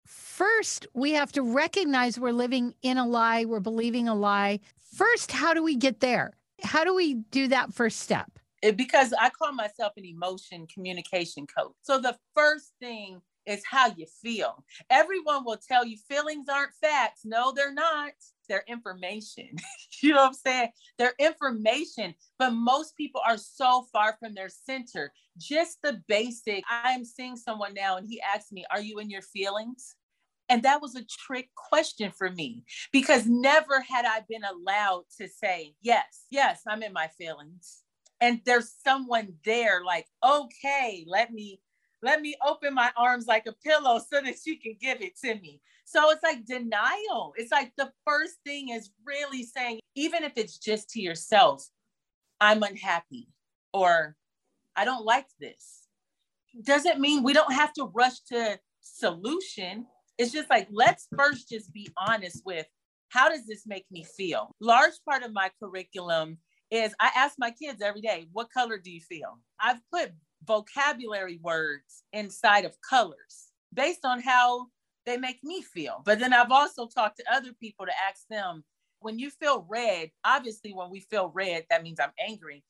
first 0.05 0.88
we 0.93 1.11
have 1.11 1.31
to 1.33 1.43
recognize 1.43 2.19
we're 2.19 2.31
living 2.31 2.73
in 2.81 2.97
a 2.97 3.05
lie, 3.05 3.45
we're 3.45 3.59
believing 3.59 4.07
a 4.07 4.15
lie. 4.15 4.59
First, 4.95 5.31
how 5.31 5.53
do 5.53 5.63
we 5.63 5.75
get 5.75 5.99
there? 5.99 6.33
How 6.63 6.83
do 6.83 6.95
we 6.95 7.13
do 7.13 7.49
that 7.49 7.73
first 7.73 7.99
step? 7.99 8.31
It, 8.61 8.77
because 8.77 9.13
I 9.19 9.29
call 9.29 9.53
myself 9.53 9.93
an 9.97 10.05
emotion 10.05 10.67
communication 10.67 11.47
coach. 11.47 11.73
So 11.81 11.99
the 11.99 12.17
first 12.35 12.73
thing 12.79 13.21
is 13.45 13.63
how 13.65 13.91
you 13.95 14.05
feel. 14.21 14.63
Everyone 14.89 15.43
will 15.43 15.57
tell 15.57 15.85
you 15.85 15.97
feelings 16.07 16.47
aren't 16.49 16.73
facts. 16.81 17.21
No, 17.25 17.51
they're 17.51 17.73
not. 17.73 18.11
They're 18.47 18.63
information. 18.67 19.49
you 20.03 20.11
know 20.11 20.21
what 20.21 20.27
I'm 20.27 20.33
saying? 20.33 20.69
They're 20.97 21.13
information, 21.19 22.15
but 22.37 22.51
most 22.51 22.95
people 22.95 23.21
are 23.25 23.37
so 23.37 23.85
far 23.91 24.17
from 24.19 24.33
their 24.33 24.49
center. 24.49 25.11
Just 25.37 25.79
the 25.83 26.01
basic. 26.07 26.63
I'm 26.69 27.05
seeing 27.05 27.37
someone 27.37 27.73
now 27.73 27.97
and 27.97 28.07
he 28.07 28.21
asked 28.21 28.51
me, 28.51 28.65
Are 28.71 28.81
you 28.81 28.99
in 28.99 29.09
your 29.09 29.21
feelings? 29.21 29.95
And 30.51 30.63
that 30.63 30.81
was 30.81 30.95
a 30.95 31.05
trick 31.05 31.49
question 31.55 32.11
for 32.17 32.31
me 32.31 32.63
because 32.91 33.27
never 33.27 33.81
had 33.81 34.05
I 34.05 34.21
been 34.27 34.43
allowed 34.43 35.03
to 35.19 35.27
say, 35.27 35.73
Yes, 35.81 36.25
yes, 36.29 36.61
I'm 36.67 36.83
in 36.83 36.93
my 36.93 37.07
feelings. 37.07 37.83
And 38.21 38.41
there's 38.45 38.73
someone 38.83 39.33
there 39.45 39.83
like, 39.85 40.07
okay, 40.23 41.05
let 41.07 41.31
me 41.31 41.61
let 42.01 42.21
me 42.21 42.35
open 42.45 42.73
my 42.73 42.91
arms 42.95 43.27
like 43.27 43.45
a 43.45 43.53
pillow 43.53 43.99
so 43.99 44.21
that 44.21 44.35
you 44.45 44.57
can 44.57 44.75
give 44.79 45.01
it 45.01 45.17
to 45.19 45.35
me. 45.35 45.61
So 45.83 46.11
it's 46.11 46.23
like 46.23 46.45
denial. 46.45 47.33
It's 47.35 47.51
like 47.51 47.73
the 47.77 47.91
first 48.05 48.35
thing 48.45 48.69
is 48.69 48.91
really 49.05 49.43
saying, 49.43 49.79
even 49.95 50.23
if 50.23 50.33
it's 50.38 50.57
just 50.57 50.89
to 50.91 51.01
yourself, 51.01 51.67
I'm 52.39 52.63
unhappy 52.63 53.27
or 53.73 54.15
I 54.75 54.85
don't 54.85 55.03
like 55.03 55.27
this. 55.39 55.88
Doesn't 56.63 57.01
mean 57.01 57.23
we 57.23 57.33
don't 57.33 57.53
have 57.53 57.73
to 57.73 57.91
rush 57.93 58.19
to 58.29 58.59
solution. 58.79 59.85
It's 60.17 60.31
just 60.31 60.49
like, 60.49 60.67
let's 60.71 61.07
first 61.17 61.49
just 61.49 61.73
be 61.73 61.89
honest 61.97 62.43
with 62.45 62.65
how 63.09 63.27
does 63.27 63.45
this 63.45 63.65
make 63.65 63.85
me 63.91 64.03
feel? 64.03 64.55
Large 64.61 64.93
part 65.07 65.23
of 65.23 65.33
my 65.33 65.49
curriculum 65.59 66.38
is 66.71 66.93
I 66.99 67.09
ask 67.15 67.35
my 67.38 67.51
kids 67.51 67.81
every 67.81 68.01
day, 68.01 68.27
what 68.31 68.51
color 68.51 68.77
do 68.77 68.91
you 68.91 69.01
feel? 69.01 69.39
I've 69.59 69.79
put 69.91 70.11
vocabulary 70.45 71.39
words 71.41 72.03
inside 72.13 72.65
of 72.65 72.75
colors 72.88 73.51
based 73.73 74.05
on 74.05 74.21
how 74.21 74.67
they 75.05 75.17
make 75.17 75.43
me 75.43 75.61
feel. 75.61 76.01
But 76.05 76.19
then 76.19 76.33
I've 76.33 76.51
also 76.51 76.88
talked 76.88 77.17
to 77.17 77.33
other 77.33 77.51
people 77.59 77.85
to 77.85 77.91
ask 78.07 78.27
them 78.29 78.63
when 78.99 79.17
you 79.17 79.29
feel 79.29 79.65
red, 79.69 80.11
obviously, 80.25 80.73
when 80.73 80.89
we 80.89 80.99
feel 80.99 81.31
red, 81.33 81.65
that 81.69 81.83
means 81.83 81.99
I'm 81.99 82.11
angry, 82.19 82.63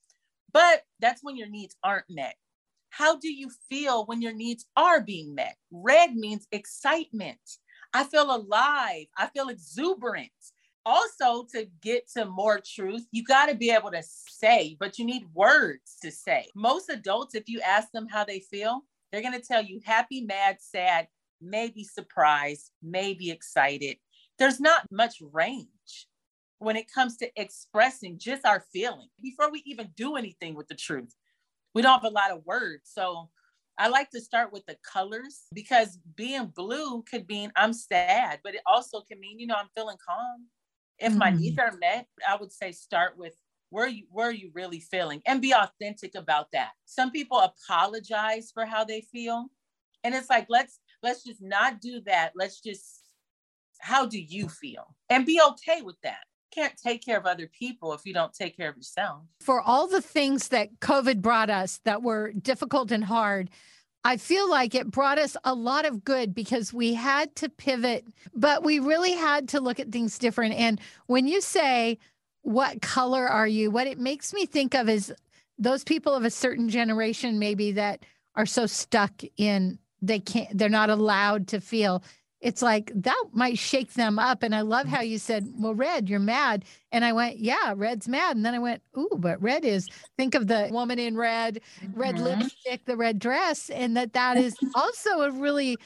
but 0.54 0.84
that's 1.00 1.24
when 1.24 1.36
your 1.38 1.50
needs 1.50 1.76
aren't 1.84 2.10
met. 2.10 2.36
How 2.92 3.18
do 3.18 3.32
you 3.32 3.52
feel 3.70 4.06
when 4.06 4.22
your 4.22 4.34
needs 4.34 4.66
are 4.76 5.02
being 5.02 5.36
met? 5.36 5.56
Red 5.72 6.16
means 6.16 6.48
excitement. 6.52 7.40
I 7.94 8.04
feel 8.04 8.36
alive. 8.36 9.06
I 9.18 9.28
feel 9.28 9.50
exuberant. 9.50 10.30
Also, 10.86 11.46
to 11.54 11.68
get 11.82 12.10
to 12.16 12.26
more 12.26 12.60
truth, 12.60 13.06
you 13.12 13.24
got 13.24 13.48
to 13.48 13.56
be 13.56 13.70
able 13.70 13.92
to 13.92 14.02
say, 14.04 14.76
but 14.80 14.98
you 14.98 15.06
need 15.06 15.28
words 15.34 15.98
to 16.02 16.12
say. 16.12 16.48
Most 16.56 16.90
adults, 16.90 17.36
if 17.36 17.48
you 17.48 17.62
ask 17.62 17.92
them 17.92 18.08
how 18.08 18.24
they 18.24 18.40
feel, 18.40 18.84
they're 19.12 19.22
going 19.22 19.40
to 19.40 19.46
tell 19.46 19.64
you 19.64 19.82
happy, 19.86 20.22
mad, 20.22 20.58
sad, 20.60 21.08
maybe 21.42 21.84
surprised, 21.84 22.72
maybe 22.82 23.30
excited. 23.30 23.98
There's 24.38 24.60
not 24.60 24.86
much 24.92 25.22
range 25.32 26.08
when 26.60 26.76
it 26.76 26.92
comes 26.92 27.18
to 27.18 27.30
expressing 27.36 28.18
just 28.18 28.46
our 28.46 28.64
feeling 28.72 29.10
before 29.22 29.52
we 29.52 29.64
even 29.66 29.90
do 29.96 30.16
anything 30.16 30.56
with 30.56 30.68
the 30.68 30.76
truth. 30.76 31.14
We 31.74 31.82
don't 31.82 32.02
have 32.02 32.12
a 32.12 32.14
lot 32.14 32.32
of 32.32 32.46
words. 32.46 32.90
So 32.94 33.30
I 33.78 33.88
like 33.88 34.10
to 34.12 34.22
start 34.22 34.52
with 34.52 34.66
the 34.66 34.78
colors 34.84 35.44
because 35.54 36.00
being 36.16 36.48
blue 36.48 37.04
could 37.04 37.28
mean 37.30 37.52
I'm 37.56 37.74
sad, 37.74 38.40
but 38.44 38.56
it 38.56 38.62
also 38.66 39.02
can 39.02 39.20
mean, 39.20 39.40
you 39.40 39.48
know, 39.48 39.56
I'm 39.56 39.70
feeling 39.76 39.98
calm. 40.06 40.48
If 41.00 41.16
my 41.16 41.32
mm. 41.32 41.40
needs 41.40 41.60
are 41.60 41.78
met, 41.80 42.08
I 42.28 42.36
would 42.36 42.52
say 42.52 42.72
start 42.72 43.18
with 43.18 43.34
where 43.70 43.88
you 43.88 44.06
where 44.10 44.30
are 44.30 44.34
you 44.34 44.52
really 44.54 44.80
feeling 44.80 45.22
and 45.26 45.42
be 45.42 45.54
authentic 45.54 46.16
about 46.16 46.48
that. 46.54 46.72
Some 46.86 47.12
people 47.12 47.40
apologize 47.40 48.52
for 48.54 48.66
how 48.66 48.84
they 48.84 49.02
feel. 49.02 49.48
And 50.04 50.16
it's 50.16 50.30
like 50.30 50.48
let's 50.50 50.80
let's 51.04 51.24
just 51.24 51.42
not 51.42 51.82
do 51.82 52.02
that. 52.06 52.34
Let's 52.36 52.62
just 52.62 53.02
how 53.80 54.06
do 54.06 54.20
you 54.20 54.50
feel? 54.50 54.96
And 55.10 55.26
be 55.26 55.40
okay 55.52 55.82
with 55.82 55.98
that 56.04 56.20
can't 56.52 56.76
take 56.78 57.04
care 57.04 57.18
of 57.18 57.26
other 57.26 57.48
people 57.48 57.94
if 57.94 58.06
you 58.06 58.14
don't 58.14 58.34
take 58.34 58.58
care 58.58 58.70
of 58.70 58.78
yourself. 58.78 59.24
For 59.40 59.62
all 59.62 59.88
the 59.88 60.02
things 60.02 60.50
that 60.50 60.80
COVID 60.80 61.22
brought 61.22 61.50
us 61.50 61.80
that 61.86 62.02
were 62.02 62.32
difficult 62.34 62.92
and 62.92 63.04
hard, 63.04 63.50
I 64.04 64.18
feel 64.18 64.50
like 64.50 64.76
it 64.76 64.90
brought 64.90 65.20
us 65.20 65.36
a 65.44 65.54
lot 65.54 65.86
of 65.86 66.04
good 66.04 66.34
because 66.34 66.74
we 66.74 66.94
had 66.94 67.36
to 67.38 67.50
pivot, 67.50 68.06
but 68.34 68.64
we 68.64 68.80
really 68.80 69.14
had 69.14 69.50
to 69.50 69.60
look 69.60 69.80
at 69.80 69.92
things 69.92 70.18
different. 70.18 70.56
And 70.56 70.80
when 71.08 71.28
you 71.28 71.42
say, 71.42 71.98
What 72.42 72.82
color 72.82 73.28
are 73.28 73.48
you? 73.48 73.72
What 73.72 73.88
it 73.88 74.00
makes 74.00 74.34
me 74.34 74.46
think 74.46 74.74
of 74.74 74.88
is 74.88 75.14
those 75.58 75.84
people 75.84 76.14
of 76.16 76.24
a 76.24 76.32
certain 76.32 76.70
generation, 76.70 77.40
maybe 77.40 77.74
that 77.74 78.06
are 78.36 78.46
so 78.46 78.66
stuck 78.66 79.22
in 79.38 79.78
they 80.02 80.20
can't, 80.20 80.58
they're 80.58 80.70
not 80.70 80.90
allowed 80.90 81.48
to 81.50 81.60
feel 81.60 82.04
it's 82.42 82.62
like 82.62 82.92
that 82.96 83.24
might 83.32 83.58
shake 83.58 83.94
them 83.94 84.18
up. 84.18 84.44
And 84.44 84.56
I 84.56 84.62
love 84.62 84.88
how 84.88 85.02
you 85.02 85.18
said, 85.18 85.48
Well, 85.58 85.76
Red, 85.76 86.10
you're 86.10 86.20
mad. 86.20 86.66
And 86.92 87.04
I 87.04 87.14
went, 87.14 87.40
Yeah, 87.40 87.74
Red's 87.76 88.08
mad. 88.08 88.36
And 88.36 88.46
then 88.46 88.54
I 88.54 88.60
went, 88.60 88.82
Ooh, 88.98 89.18
but 89.18 89.42
Red 89.42 89.66
is, 89.66 89.88
think 90.18 90.36
of 90.36 90.48
the 90.48 90.70
woman 90.72 91.00
in 91.00 91.18
red, 91.18 91.62
red 91.94 92.16
mm-hmm. 92.16 92.40
lipstick, 92.42 92.86
the 92.86 92.98
red 92.98 93.20
dress, 93.20 93.70
and 93.70 93.96
that 93.98 94.14
that 94.14 94.38
is 94.38 94.56
also 94.76 95.22
a 95.22 95.32
really 95.32 95.78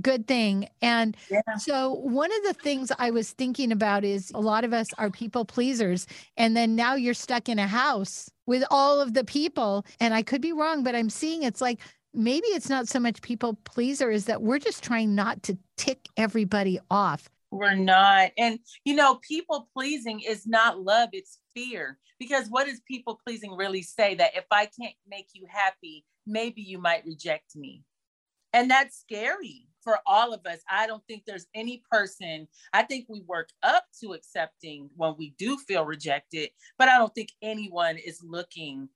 good 0.00 0.26
thing. 0.26 0.68
And 0.80 1.16
yeah. 1.30 1.40
so, 1.58 1.92
one 1.94 2.30
of 2.32 2.42
the 2.44 2.54
things 2.54 2.92
I 2.98 3.10
was 3.10 3.32
thinking 3.32 3.72
about 3.72 4.04
is 4.04 4.30
a 4.34 4.40
lot 4.40 4.64
of 4.64 4.72
us 4.72 4.88
are 4.98 5.10
people 5.10 5.44
pleasers. 5.44 6.06
And 6.36 6.56
then 6.56 6.76
now 6.76 6.94
you're 6.94 7.14
stuck 7.14 7.48
in 7.48 7.58
a 7.58 7.66
house 7.66 8.30
with 8.46 8.64
all 8.70 9.00
of 9.00 9.14
the 9.14 9.24
people. 9.24 9.84
And 10.00 10.14
I 10.14 10.22
could 10.22 10.40
be 10.40 10.52
wrong, 10.52 10.82
but 10.82 10.94
I'm 10.94 11.10
seeing 11.10 11.42
it's 11.42 11.60
like, 11.60 11.80
maybe 12.14 12.46
it's 12.48 12.68
not 12.68 12.88
so 12.88 13.00
much 13.00 13.22
people 13.22 13.54
pleaser 13.64 14.10
is 14.10 14.26
that 14.26 14.42
we're 14.42 14.58
just 14.58 14.82
trying 14.82 15.14
not 15.14 15.42
to 15.44 15.58
tick 15.76 16.08
everybody 16.16 16.78
off. 16.90 17.28
We're 17.50 17.74
not. 17.74 18.30
And, 18.38 18.58
you 18.84 18.94
know, 18.94 19.16
people 19.16 19.68
pleasing 19.74 20.20
is 20.20 20.46
not 20.46 20.80
love, 20.80 21.10
it's 21.12 21.38
fear. 21.54 21.98
Because 22.18 22.46
what 22.48 22.66
does 22.66 22.80
people 22.86 23.20
pleasing 23.26 23.54
really 23.54 23.82
say? 23.82 24.14
That 24.14 24.36
if 24.36 24.44
I 24.50 24.66
can't 24.80 24.94
make 25.08 25.28
you 25.34 25.46
happy, 25.50 26.04
maybe 26.26 26.62
you 26.62 26.78
might 26.78 27.04
reject 27.04 27.56
me. 27.56 27.82
And 28.52 28.70
that's 28.70 28.98
scary 28.98 29.66
for 29.82 29.98
all 30.06 30.32
of 30.32 30.46
us. 30.46 30.60
I 30.70 30.86
don't 30.86 31.02
think 31.06 31.24
there's 31.26 31.46
any 31.54 31.82
person, 31.90 32.46
I 32.72 32.82
think 32.84 33.06
we 33.08 33.22
work 33.26 33.48
up 33.62 33.84
to 34.00 34.12
accepting 34.12 34.88
when 34.96 35.14
we 35.18 35.34
do 35.38 35.58
feel 35.58 35.84
rejected, 35.84 36.50
but 36.78 36.88
I 36.88 36.98
don't 36.98 37.14
think 37.14 37.30
anyone 37.42 37.96
is 37.96 38.22
looking 38.22 38.88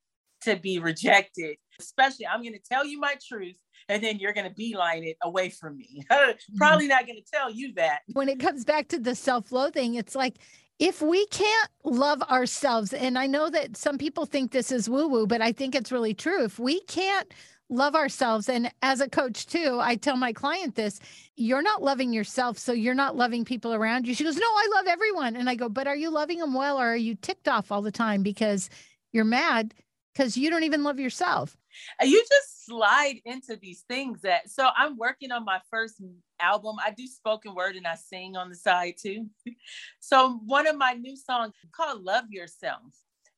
to 0.42 0.56
be 0.56 0.78
rejected. 0.78 1.56
Especially, 1.78 2.26
I'm 2.26 2.42
going 2.42 2.54
to 2.54 2.58
tell 2.58 2.86
you 2.86 2.98
my 2.98 3.16
truth, 3.28 3.56
and 3.88 4.02
then 4.02 4.18
you're 4.18 4.32
going 4.32 4.48
to 4.48 4.54
beeline 4.54 5.04
it 5.04 5.16
away 5.22 5.50
from 5.50 5.76
me. 5.76 6.02
Probably 6.56 6.84
mm-hmm. 6.84 6.88
not 6.88 7.06
going 7.06 7.18
to 7.22 7.30
tell 7.32 7.50
you 7.50 7.74
that. 7.74 8.00
When 8.12 8.28
it 8.28 8.40
comes 8.40 8.64
back 8.64 8.88
to 8.88 8.98
the 8.98 9.14
self 9.14 9.52
loathing, 9.52 9.94
it's 9.94 10.14
like, 10.14 10.38
if 10.78 11.00
we 11.00 11.26
can't 11.28 11.70
love 11.84 12.22
ourselves, 12.22 12.92
and 12.92 13.18
I 13.18 13.26
know 13.26 13.48
that 13.48 13.76
some 13.76 13.96
people 13.96 14.26
think 14.26 14.50
this 14.50 14.70
is 14.70 14.90
woo 14.90 15.08
woo, 15.08 15.26
but 15.26 15.40
I 15.40 15.52
think 15.52 15.74
it's 15.74 15.92
really 15.92 16.12
true. 16.12 16.44
If 16.44 16.58
we 16.58 16.80
can't 16.82 17.32
love 17.70 17.94
ourselves, 17.94 18.48
and 18.48 18.70
as 18.82 19.00
a 19.00 19.08
coach 19.08 19.46
too, 19.46 19.78
I 19.80 19.96
tell 19.96 20.16
my 20.16 20.32
client 20.32 20.74
this 20.74 21.00
you're 21.36 21.62
not 21.62 21.82
loving 21.82 22.12
yourself, 22.12 22.58
so 22.58 22.72
you're 22.72 22.94
not 22.94 23.16
loving 23.16 23.44
people 23.44 23.72
around 23.72 24.06
you. 24.06 24.14
She 24.14 24.24
goes, 24.24 24.36
No, 24.36 24.46
I 24.46 24.68
love 24.74 24.86
everyone. 24.86 25.36
And 25.36 25.48
I 25.48 25.54
go, 25.54 25.68
But 25.68 25.86
are 25.86 25.96
you 25.96 26.10
loving 26.10 26.38
them 26.40 26.52
well, 26.52 26.78
or 26.78 26.86
are 26.92 26.96
you 26.96 27.14
ticked 27.14 27.48
off 27.48 27.72
all 27.72 27.82
the 27.82 27.92
time 27.92 28.22
because 28.22 28.68
you're 29.12 29.24
mad? 29.24 29.74
Because 30.16 30.36
you 30.36 30.50
don't 30.50 30.62
even 30.62 30.82
love 30.82 30.98
yourself. 30.98 31.56
You 32.00 32.24
just 32.28 32.66
slide 32.66 33.20
into 33.24 33.56
these 33.60 33.84
things 33.88 34.22
that 34.22 34.50
so 34.50 34.68
I'm 34.76 34.96
working 34.96 35.30
on 35.30 35.44
my 35.44 35.60
first 35.70 36.02
album. 36.40 36.76
I 36.84 36.90
do 36.90 37.06
spoken 37.06 37.54
word 37.54 37.76
and 37.76 37.86
I 37.86 37.96
sing 37.96 38.36
on 38.36 38.48
the 38.48 38.56
side 38.56 38.94
too. 39.00 39.26
so 40.00 40.40
one 40.46 40.66
of 40.66 40.76
my 40.76 40.92
new 40.92 41.16
songs 41.16 41.52
called 41.74 42.02
Love 42.02 42.24
Yourself. 42.30 42.80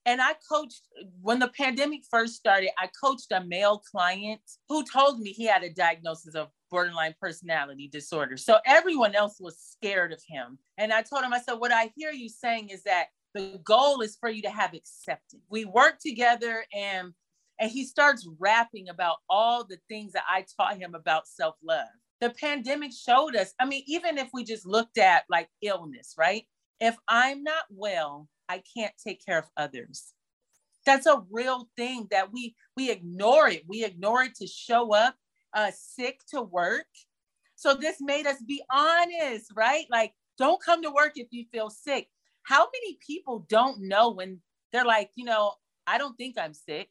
And 0.06 0.22
I 0.22 0.34
coached 0.50 0.82
when 1.20 1.38
the 1.38 1.48
pandemic 1.48 2.02
first 2.10 2.34
started, 2.34 2.70
I 2.78 2.88
coached 3.04 3.30
a 3.30 3.44
male 3.44 3.82
client 3.90 4.40
who 4.68 4.82
told 4.84 5.20
me 5.20 5.32
he 5.32 5.44
had 5.46 5.64
a 5.64 5.70
diagnosis 5.70 6.34
of 6.34 6.48
borderline 6.70 7.14
personality 7.20 7.88
disorder. 7.88 8.36
So 8.36 8.58
everyone 8.64 9.14
else 9.14 9.36
was 9.38 9.58
scared 9.58 10.12
of 10.12 10.22
him. 10.26 10.58
And 10.78 10.92
I 10.92 11.02
told 11.02 11.24
him, 11.24 11.34
I 11.34 11.40
said, 11.40 11.54
What 11.54 11.72
I 11.72 11.90
hear 11.94 12.10
you 12.10 12.28
saying 12.28 12.70
is 12.70 12.84
that 12.84 13.08
the 13.38 13.60
goal 13.62 14.00
is 14.00 14.16
for 14.16 14.28
you 14.28 14.42
to 14.42 14.50
have 14.50 14.74
acceptance. 14.74 15.42
We 15.48 15.64
work 15.64 15.98
together 16.00 16.64
and 16.74 17.12
and 17.60 17.70
he 17.70 17.84
starts 17.84 18.28
rapping 18.38 18.88
about 18.88 19.16
all 19.28 19.64
the 19.64 19.78
things 19.88 20.12
that 20.12 20.22
I 20.28 20.44
taught 20.56 20.78
him 20.78 20.94
about 20.94 21.26
self-love. 21.26 21.88
The 22.20 22.30
pandemic 22.30 22.92
showed 22.92 23.34
us, 23.34 23.52
I 23.58 23.64
mean, 23.64 23.82
even 23.88 24.16
if 24.16 24.28
we 24.32 24.44
just 24.44 24.64
looked 24.64 24.96
at 24.96 25.24
like 25.28 25.48
illness, 25.60 26.14
right? 26.16 26.44
If 26.80 26.96
I'm 27.08 27.42
not 27.42 27.64
well, 27.68 28.28
I 28.48 28.62
can't 28.76 28.92
take 29.04 29.24
care 29.24 29.38
of 29.38 29.46
others. 29.56 30.14
That's 30.86 31.06
a 31.06 31.24
real 31.30 31.68
thing 31.76 32.06
that 32.10 32.32
we 32.32 32.56
we 32.76 32.90
ignore 32.90 33.48
it. 33.48 33.62
We 33.68 33.84
ignore 33.84 34.22
it 34.24 34.34
to 34.36 34.46
show 34.46 34.94
up 34.94 35.14
uh, 35.54 35.70
sick 35.76 36.20
to 36.30 36.42
work. 36.42 36.86
So 37.54 37.74
this 37.74 37.96
made 38.00 38.26
us 38.26 38.42
be 38.42 38.62
honest, 38.70 39.52
right? 39.54 39.86
Like, 39.90 40.12
don't 40.38 40.62
come 40.62 40.82
to 40.82 40.90
work 40.90 41.12
if 41.16 41.28
you 41.30 41.44
feel 41.52 41.70
sick 41.70 42.08
how 42.48 42.66
many 42.72 42.98
people 43.06 43.44
don't 43.50 43.78
know 43.78 44.08
when 44.08 44.40
they're 44.72 44.86
like, 44.86 45.10
you 45.16 45.26
know, 45.26 45.52
I 45.86 45.98
don't 45.98 46.16
think 46.16 46.38
I'm 46.38 46.54
sick, 46.54 46.88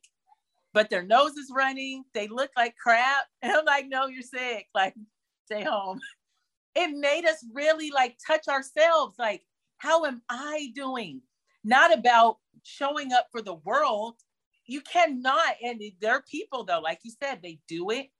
but 0.72 0.92
their 0.92 1.02
nose 1.02 1.36
is 1.36 1.52
running. 1.52 2.04
They 2.14 2.28
look 2.28 2.52
like 2.56 2.76
crap. 2.78 3.26
And 3.42 3.52
I'm 3.52 3.66
like, 3.66 3.88
no, 3.90 4.06
you're 4.06 4.22
sick. 4.22 4.68
Like, 4.76 4.94
stay 5.46 5.64
home. 5.64 6.00
It 6.76 6.96
made 6.96 7.26
us 7.26 7.44
really 7.56 7.90
like 7.90 8.18
touch 8.26 8.48
ourselves. 8.48 9.16
Like, 9.18 9.48
how 9.78 10.06
am 10.06 10.22
I 10.30 10.72
doing? 10.76 11.22
Not 11.64 11.92
about 11.92 12.38
showing 12.62 13.12
up 13.12 13.26
for 13.32 13.42
the 13.42 13.56
world. 13.56 14.14
You 14.68 14.82
cannot. 14.82 15.56
And 15.64 15.82
there 16.00 16.18
are 16.18 16.24
people, 16.30 16.66
though, 16.66 16.82
like 16.82 17.00
you 17.02 17.12
said, 17.20 17.40
they 17.42 17.58
do 17.68 17.90
it 17.90 18.12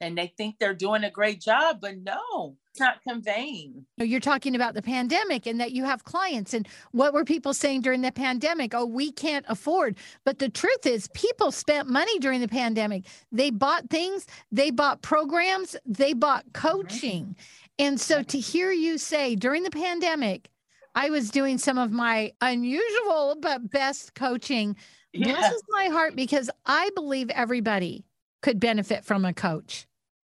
and 0.00 0.18
they 0.18 0.32
think 0.36 0.58
they're 0.58 0.74
doing 0.74 1.04
a 1.04 1.10
great 1.10 1.40
job, 1.40 1.78
but 1.80 1.96
no, 1.98 2.56
it's 2.70 2.80
not 2.80 3.00
conveying. 3.06 3.86
You're 3.96 4.20
talking 4.20 4.54
about 4.54 4.74
the 4.74 4.82
pandemic 4.82 5.46
and 5.46 5.60
that 5.60 5.72
you 5.72 5.84
have 5.84 6.04
clients. 6.04 6.52
And 6.52 6.68
what 6.92 7.12
were 7.12 7.24
people 7.24 7.54
saying 7.54 7.82
during 7.82 8.02
the 8.02 8.12
pandemic? 8.12 8.74
Oh, 8.74 8.84
we 8.84 9.12
can't 9.12 9.46
afford. 9.48 9.96
But 10.24 10.38
the 10.38 10.48
truth 10.48 10.86
is, 10.86 11.08
people 11.14 11.52
spent 11.52 11.88
money 11.88 12.18
during 12.18 12.40
the 12.40 12.48
pandemic. 12.48 13.04
They 13.30 13.50
bought 13.50 13.90
things, 13.90 14.26
they 14.50 14.70
bought 14.70 15.02
programs, 15.02 15.76
they 15.86 16.12
bought 16.12 16.44
coaching. 16.52 17.36
And 17.78 18.00
so 18.00 18.22
to 18.22 18.38
hear 18.38 18.72
you 18.72 18.98
say 18.98 19.36
during 19.36 19.62
the 19.62 19.70
pandemic, 19.70 20.48
I 20.94 21.10
was 21.10 21.30
doing 21.30 21.58
some 21.58 21.78
of 21.78 21.90
my 21.90 22.32
unusual 22.40 23.36
but 23.40 23.70
best 23.70 24.14
coaching. 24.14 24.76
Yeah. 25.12 25.34
Blesses 25.34 25.62
my 25.68 25.86
heart 25.86 26.16
because 26.16 26.50
I 26.66 26.90
believe 26.94 27.30
everybody 27.30 28.04
could 28.44 28.60
benefit 28.60 29.06
from 29.06 29.24
a 29.24 29.32
coach. 29.32 29.86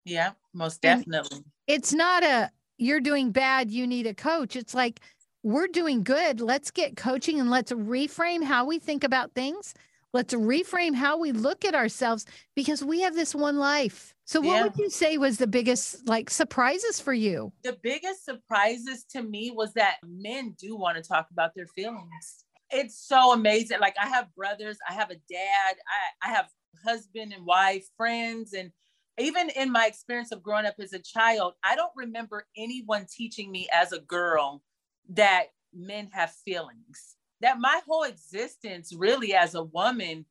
Yeah, 0.04 0.30
most 0.54 0.80
definitely. 0.80 1.38
And 1.38 1.44
it's 1.66 1.92
not 1.92 2.22
a 2.22 2.52
you're 2.78 3.00
doing 3.00 3.32
bad, 3.32 3.68
you 3.68 3.84
need 3.84 4.06
a 4.06 4.14
coach. 4.14 4.54
It's 4.54 4.74
like 4.74 5.00
we're 5.42 5.66
doing 5.66 6.04
good. 6.04 6.40
Let's 6.40 6.70
get 6.70 6.96
coaching 6.96 7.40
and 7.40 7.50
let's 7.50 7.72
reframe 7.72 8.44
how 8.44 8.64
we 8.64 8.78
think 8.78 9.02
about 9.02 9.32
things. 9.32 9.74
Let's 10.12 10.34
reframe 10.34 10.94
how 10.94 11.18
we 11.18 11.32
look 11.32 11.64
at 11.64 11.74
ourselves 11.74 12.26
because 12.54 12.84
we 12.84 13.00
have 13.00 13.16
this 13.16 13.34
one 13.34 13.56
life. 13.56 14.14
So 14.24 14.40
what 14.40 14.54
yeah. 14.54 14.62
would 14.62 14.78
you 14.78 14.88
say 14.88 15.18
was 15.18 15.38
the 15.38 15.48
biggest 15.48 16.06
like 16.06 16.30
surprises 16.30 17.00
for 17.00 17.12
you? 17.12 17.52
The 17.64 17.76
biggest 17.82 18.24
surprises 18.24 19.04
to 19.10 19.22
me 19.22 19.50
was 19.50 19.72
that 19.74 19.96
men 20.06 20.54
do 20.60 20.76
want 20.76 20.96
to 20.96 21.02
talk 21.02 21.26
about 21.32 21.56
their 21.56 21.66
feelings. 21.66 22.44
It's 22.70 22.96
so 22.96 23.32
amazing. 23.32 23.80
Like 23.80 23.96
I 24.00 24.06
have 24.06 24.32
brothers, 24.36 24.78
I 24.88 24.94
have 24.94 25.10
a 25.10 25.16
dad, 25.28 25.74
I, 26.22 26.28
I 26.28 26.32
have 26.34 26.46
husband 26.84 27.32
and 27.32 27.44
wife, 27.44 27.86
friends, 27.96 28.52
and 28.52 28.72
even 29.18 29.50
in 29.50 29.72
my 29.72 29.86
experience 29.86 30.32
of 30.32 30.42
growing 30.42 30.66
up 30.66 30.74
as 30.78 30.92
a 30.92 30.98
child, 30.98 31.54
I 31.64 31.74
don't 31.74 31.92
remember 31.96 32.46
anyone 32.56 33.06
teaching 33.10 33.50
me 33.50 33.68
as 33.72 33.92
a 33.92 34.00
girl 34.00 34.62
that 35.10 35.46
men 35.72 36.10
have 36.12 36.32
feelings. 36.44 37.16
That 37.40 37.60
my 37.60 37.80
whole 37.86 38.02
existence, 38.02 38.92
really, 38.94 39.34
as 39.34 39.54
a 39.54 39.62
woman, 39.62 40.26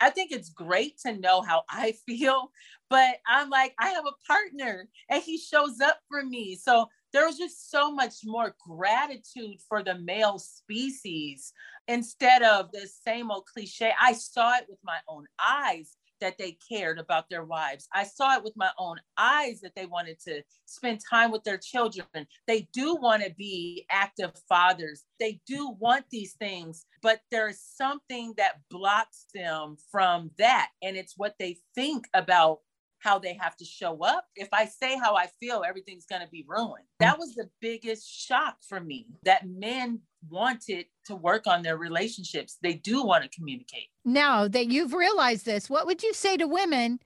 I 0.00 0.10
think 0.10 0.30
it's 0.30 0.50
great 0.50 0.98
to 1.00 1.16
know 1.16 1.42
how 1.42 1.62
I 1.68 1.92
feel, 2.06 2.50
but 2.90 3.16
I'm 3.26 3.50
like, 3.50 3.74
I 3.78 3.88
have 3.90 4.04
a 4.06 4.26
partner 4.26 4.88
and 5.08 5.22
he 5.22 5.38
shows 5.38 5.80
up 5.80 5.98
for 6.08 6.24
me. 6.24 6.56
So 6.56 6.88
there 7.12 7.26
was 7.26 7.38
just 7.38 7.70
so 7.70 7.92
much 7.92 8.16
more 8.24 8.54
gratitude 8.66 9.60
for 9.68 9.82
the 9.82 9.98
male 9.98 10.38
species 10.38 11.52
instead 11.86 12.42
of 12.42 12.70
the 12.72 12.86
same 13.06 13.30
old 13.30 13.46
cliche. 13.46 13.92
I 14.00 14.12
saw 14.12 14.56
it 14.56 14.66
with 14.68 14.78
my 14.84 14.98
own 15.08 15.24
eyes 15.40 15.96
that 16.20 16.38
they 16.38 16.58
cared 16.68 16.98
about 16.98 17.28
their 17.30 17.44
wives. 17.44 17.88
I 17.94 18.04
saw 18.04 18.36
it 18.36 18.44
with 18.44 18.54
my 18.56 18.70
own 18.78 18.96
eyes 19.16 19.60
that 19.60 19.74
they 19.74 19.86
wanted 19.86 20.18
to 20.20 20.42
spend 20.66 21.00
time 21.08 21.30
with 21.30 21.44
their 21.44 21.58
children. 21.58 22.26
They 22.46 22.68
do 22.72 22.96
want 22.96 23.22
to 23.22 23.32
be 23.36 23.86
active 23.90 24.32
fathers. 24.48 25.04
They 25.20 25.40
do 25.46 25.76
want 25.78 26.06
these 26.10 26.34
things, 26.34 26.86
but 27.02 27.20
there's 27.30 27.60
something 27.60 28.34
that 28.36 28.60
blocks 28.70 29.26
them 29.34 29.76
from 29.90 30.30
that. 30.38 30.70
And 30.82 30.96
it's 30.96 31.14
what 31.16 31.34
they 31.38 31.58
think 31.74 32.06
about 32.14 32.60
how 33.00 33.18
they 33.18 33.34
have 33.34 33.56
to 33.56 33.64
show 33.64 33.98
up. 34.04 34.24
If 34.36 34.48
I 34.52 34.66
say 34.66 34.96
how 34.98 35.16
I 35.16 35.26
feel, 35.40 35.62
everything's 35.66 36.06
going 36.06 36.22
to 36.22 36.28
be 36.28 36.44
ruined. 36.48 36.84
That 37.00 37.18
was 37.18 37.34
the 37.34 37.48
biggest 37.60 38.10
shock 38.10 38.56
for 38.68 38.80
me 38.80 39.06
that 39.24 39.48
men 39.48 40.00
wanted 40.28 40.86
to 41.06 41.14
work 41.14 41.46
on 41.46 41.62
their 41.62 41.76
relationships. 41.76 42.58
They 42.62 42.74
do 42.74 43.04
want 43.04 43.24
to 43.24 43.30
communicate. 43.30 43.88
Now 44.04 44.48
that 44.48 44.66
you've 44.68 44.94
realized 44.94 45.46
this, 45.46 45.70
what 45.70 45.86
would 45.86 46.02
you 46.02 46.12
say 46.12 46.36
to 46.36 46.46
women 46.46 47.00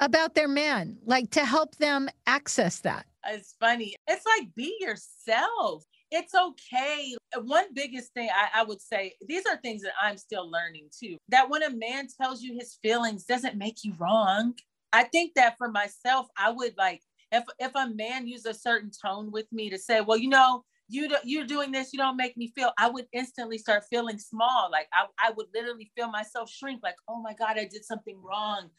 about 0.00 0.34
their 0.34 0.48
men, 0.48 0.98
like 1.04 1.30
to 1.32 1.44
help 1.44 1.76
them 1.76 2.08
access 2.26 2.80
that? 2.80 3.06
It's 3.26 3.54
funny. 3.60 3.94
It's 4.06 4.24
like 4.24 4.54
be 4.54 4.76
yourself. 4.80 5.84
It's 6.10 6.34
okay. 6.34 7.14
One 7.42 7.66
biggest 7.74 8.14
thing 8.14 8.30
I, 8.34 8.60
I, 8.60 8.64
would 8.64 8.80
say, 8.80 9.12
these 9.26 9.44
are 9.44 9.58
things 9.58 9.82
that 9.82 9.92
I'm 10.00 10.16
still 10.16 10.50
learning 10.50 10.88
too. 10.98 11.18
That 11.28 11.50
when 11.50 11.62
a 11.62 11.70
man 11.70 12.06
tells 12.20 12.40
you 12.42 12.54
his 12.58 12.78
feelings 12.82 13.24
doesn't 13.24 13.56
make 13.56 13.84
you 13.84 13.92
wrong. 13.98 14.54
I 14.92 15.04
think 15.04 15.34
that 15.34 15.58
for 15.58 15.68
myself, 15.70 16.26
I 16.36 16.50
would 16.50 16.74
like 16.78 17.02
if 17.32 17.44
if 17.58 17.74
a 17.74 17.90
man 17.90 18.26
used 18.26 18.46
a 18.46 18.54
certain 18.54 18.90
tone 18.90 19.30
with 19.30 19.46
me 19.52 19.70
to 19.70 19.78
say, 19.78 20.00
well, 20.00 20.18
you 20.18 20.28
know, 20.28 20.64
you 20.88 21.08
do, 21.08 21.16
you're 21.24 21.46
doing 21.46 21.70
this, 21.70 21.92
you 21.92 21.98
don't 21.98 22.16
make 22.16 22.36
me 22.36 22.52
feel. 22.54 22.72
I 22.78 22.88
would 22.88 23.06
instantly 23.12 23.58
start 23.58 23.84
feeling 23.90 24.18
small. 24.18 24.70
Like 24.72 24.88
I, 24.92 25.04
I 25.18 25.32
would 25.36 25.46
literally 25.54 25.90
feel 25.94 26.08
myself 26.08 26.50
shrink. 26.50 26.80
Like, 26.82 26.96
oh 27.08 27.20
my 27.20 27.34
God, 27.34 27.58
I 27.58 27.64
did 27.70 27.84
something 27.84 28.18
wrong. 28.22 28.70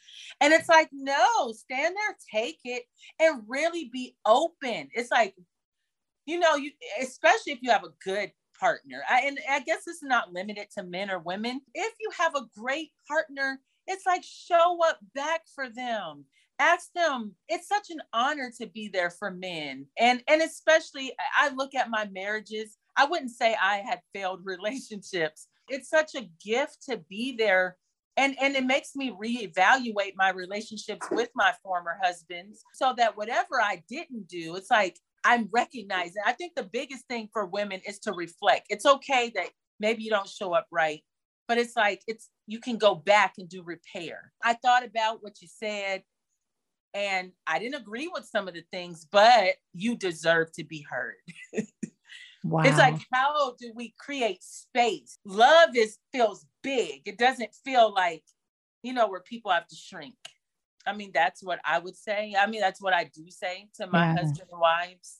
And 0.41 0.51
it's 0.51 0.69
like, 0.69 0.89
no, 0.91 1.51
stand 1.51 1.95
there, 1.95 2.41
take 2.41 2.59
it, 2.63 2.83
and 3.19 3.43
really 3.47 3.89
be 3.93 4.15
open. 4.25 4.89
It's 4.93 5.11
like, 5.11 5.35
you 6.25 6.39
know, 6.39 6.55
you 6.55 6.71
especially 7.01 7.53
if 7.53 7.59
you 7.61 7.69
have 7.71 7.83
a 7.83 7.93
good 8.03 8.31
partner. 8.59 9.03
I, 9.09 9.21
and 9.25 9.39
I 9.49 9.59
guess 9.59 9.85
this 9.85 9.97
is 9.97 10.03
not 10.03 10.33
limited 10.33 10.67
to 10.77 10.83
men 10.83 11.09
or 11.11 11.19
women. 11.19 11.61
If 11.75 11.93
you 11.99 12.09
have 12.17 12.35
a 12.35 12.47
great 12.57 12.89
partner 13.07 13.59
it's 13.89 14.05
like 14.05 14.23
show 14.23 14.77
up 14.87 14.99
back 15.13 15.41
for 15.53 15.67
them. 15.67 16.25
Ask 16.59 16.91
them. 16.93 17.33
It's 17.47 17.67
such 17.67 17.89
an 17.89 18.01
honor 18.13 18.51
to 18.59 18.67
be 18.67 18.87
there 18.87 19.09
for 19.09 19.31
men. 19.31 19.87
And 19.97 20.23
and 20.27 20.41
especially 20.41 21.13
I 21.37 21.49
look 21.49 21.75
at 21.75 21.89
my 21.89 22.07
marriages. 22.13 22.77
I 22.95 23.05
wouldn't 23.05 23.31
say 23.31 23.55
I 23.61 23.77
had 23.77 24.01
failed 24.13 24.41
relationships. 24.45 25.47
It's 25.67 25.89
such 25.89 26.15
a 26.15 26.29
gift 26.43 26.83
to 26.89 26.97
be 27.09 27.35
there 27.37 27.77
and 28.19 28.35
and 28.41 28.55
it 28.55 28.65
makes 28.65 28.95
me 28.95 29.11
reevaluate 29.11 30.13
my 30.15 30.29
relationships 30.29 31.07
with 31.11 31.29
my 31.35 31.53
former 31.63 31.97
husbands 32.03 32.63
so 32.73 32.93
that 32.97 33.15
whatever 33.15 33.61
i 33.61 33.81
didn't 33.87 34.27
do 34.27 34.55
it's 34.55 34.71
like 34.71 34.97
i'm 35.23 35.47
recognizing 35.53 36.21
i 36.25 36.33
think 36.33 36.53
the 36.55 36.63
biggest 36.63 37.05
thing 37.07 37.29
for 37.31 37.45
women 37.45 37.79
is 37.87 37.99
to 37.99 38.11
reflect 38.11 38.65
it's 38.69 38.85
okay 38.85 39.31
that 39.35 39.49
maybe 39.79 40.03
you 40.03 40.09
don't 40.09 40.27
show 40.27 40.53
up 40.53 40.67
right 40.71 41.01
but 41.49 41.57
it's 41.57 41.75
like 41.75 42.03
it's 42.07 42.29
you 42.45 42.59
can 42.59 42.77
go 42.77 42.95
back 42.95 43.33
and 43.39 43.49
do 43.49 43.63
repair. 43.63 44.31
I 44.41 44.53
thought 44.53 44.85
about 44.85 45.21
what 45.21 45.41
you 45.41 45.47
said 45.49 46.03
and 46.93 47.31
I 47.45 47.59
didn't 47.59 47.81
agree 47.81 48.09
with 48.11 48.25
some 48.25 48.47
of 48.47 48.53
the 48.53 48.63
things, 48.71 49.05
but 49.11 49.55
you 49.73 49.97
deserve 49.97 50.51
to 50.53 50.63
be 50.63 50.85
heard. 50.89 51.15
wow. 52.43 52.61
It's 52.65 52.77
like 52.77 52.99
how 53.11 53.55
do 53.59 53.73
we 53.75 53.95
create 53.99 54.43
space? 54.43 55.17
Love 55.25 55.75
is 55.75 55.97
feels 56.13 56.45
big. 56.61 57.01
It 57.05 57.17
doesn't 57.17 57.53
feel 57.65 57.91
like, 57.93 58.23
you 58.83 58.93
know, 58.93 59.09
where 59.09 59.21
people 59.21 59.51
have 59.51 59.67
to 59.67 59.75
shrink. 59.75 60.15
I 60.85 60.93
mean, 60.93 61.11
that's 61.13 61.43
what 61.43 61.59
I 61.65 61.79
would 61.79 61.95
say. 61.95 62.35
I 62.39 62.45
mean, 62.45 62.61
that's 62.61 62.81
what 62.81 62.93
I 62.93 63.05
do 63.05 63.25
say 63.29 63.67
to 63.79 63.87
my 63.87 64.05
yeah. 64.05 64.17
husband 64.17 64.49
and 64.51 64.61
wives. 64.61 65.17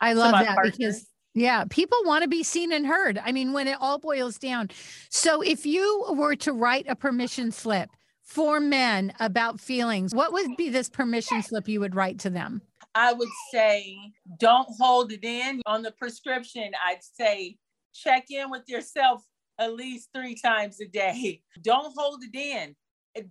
I 0.00 0.12
love 0.14 0.32
that 0.32 0.58
because 0.62 1.06
yeah, 1.36 1.64
people 1.68 1.98
want 2.04 2.22
to 2.22 2.28
be 2.28 2.42
seen 2.42 2.72
and 2.72 2.86
heard. 2.86 3.20
I 3.22 3.30
mean, 3.30 3.52
when 3.52 3.68
it 3.68 3.76
all 3.78 3.98
boils 3.98 4.38
down. 4.38 4.70
So, 5.10 5.42
if 5.42 5.66
you 5.66 6.06
were 6.10 6.34
to 6.36 6.52
write 6.52 6.86
a 6.88 6.96
permission 6.96 7.52
slip 7.52 7.90
for 8.22 8.58
men 8.58 9.12
about 9.20 9.60
feelings, 9.60 10.14
what 10.14 10.32
would 10.32 10.56
be 10.56 10.70
this 10.70 10.88
permission 10.88 11.42
slip 11.42 11.68
you 11.68 11.80
would 11.80 11.94
write 11.94 12.18
to 12.20 12.30
them? 12.30 12.62
I 12.94 13.12
would 13.12 13.28
say, 13.52 13.98
don't 14.38 14.68
hold 14.78 15.12
it 15.12 15.24
in. 15.24 15.60
On 15.66 15.82
the 15.82 15.92
prescription, 15.92 16.72
I'd 16.82 17.04
say, 17.04 17.58
check 17.92 18.30
in 18.30 18.50
with 18.50 18.62
yourself 18.66 19.22
at 19.58 19.74
least 19.74 20.08
three 20.14 20.36
times 20.36 20.80
a 20.80 20.86
day. 20.86 21.42
Don't 21.62 21.92
hold 21.96 22.22
it 22.22 22.34
in. 22.34 22.74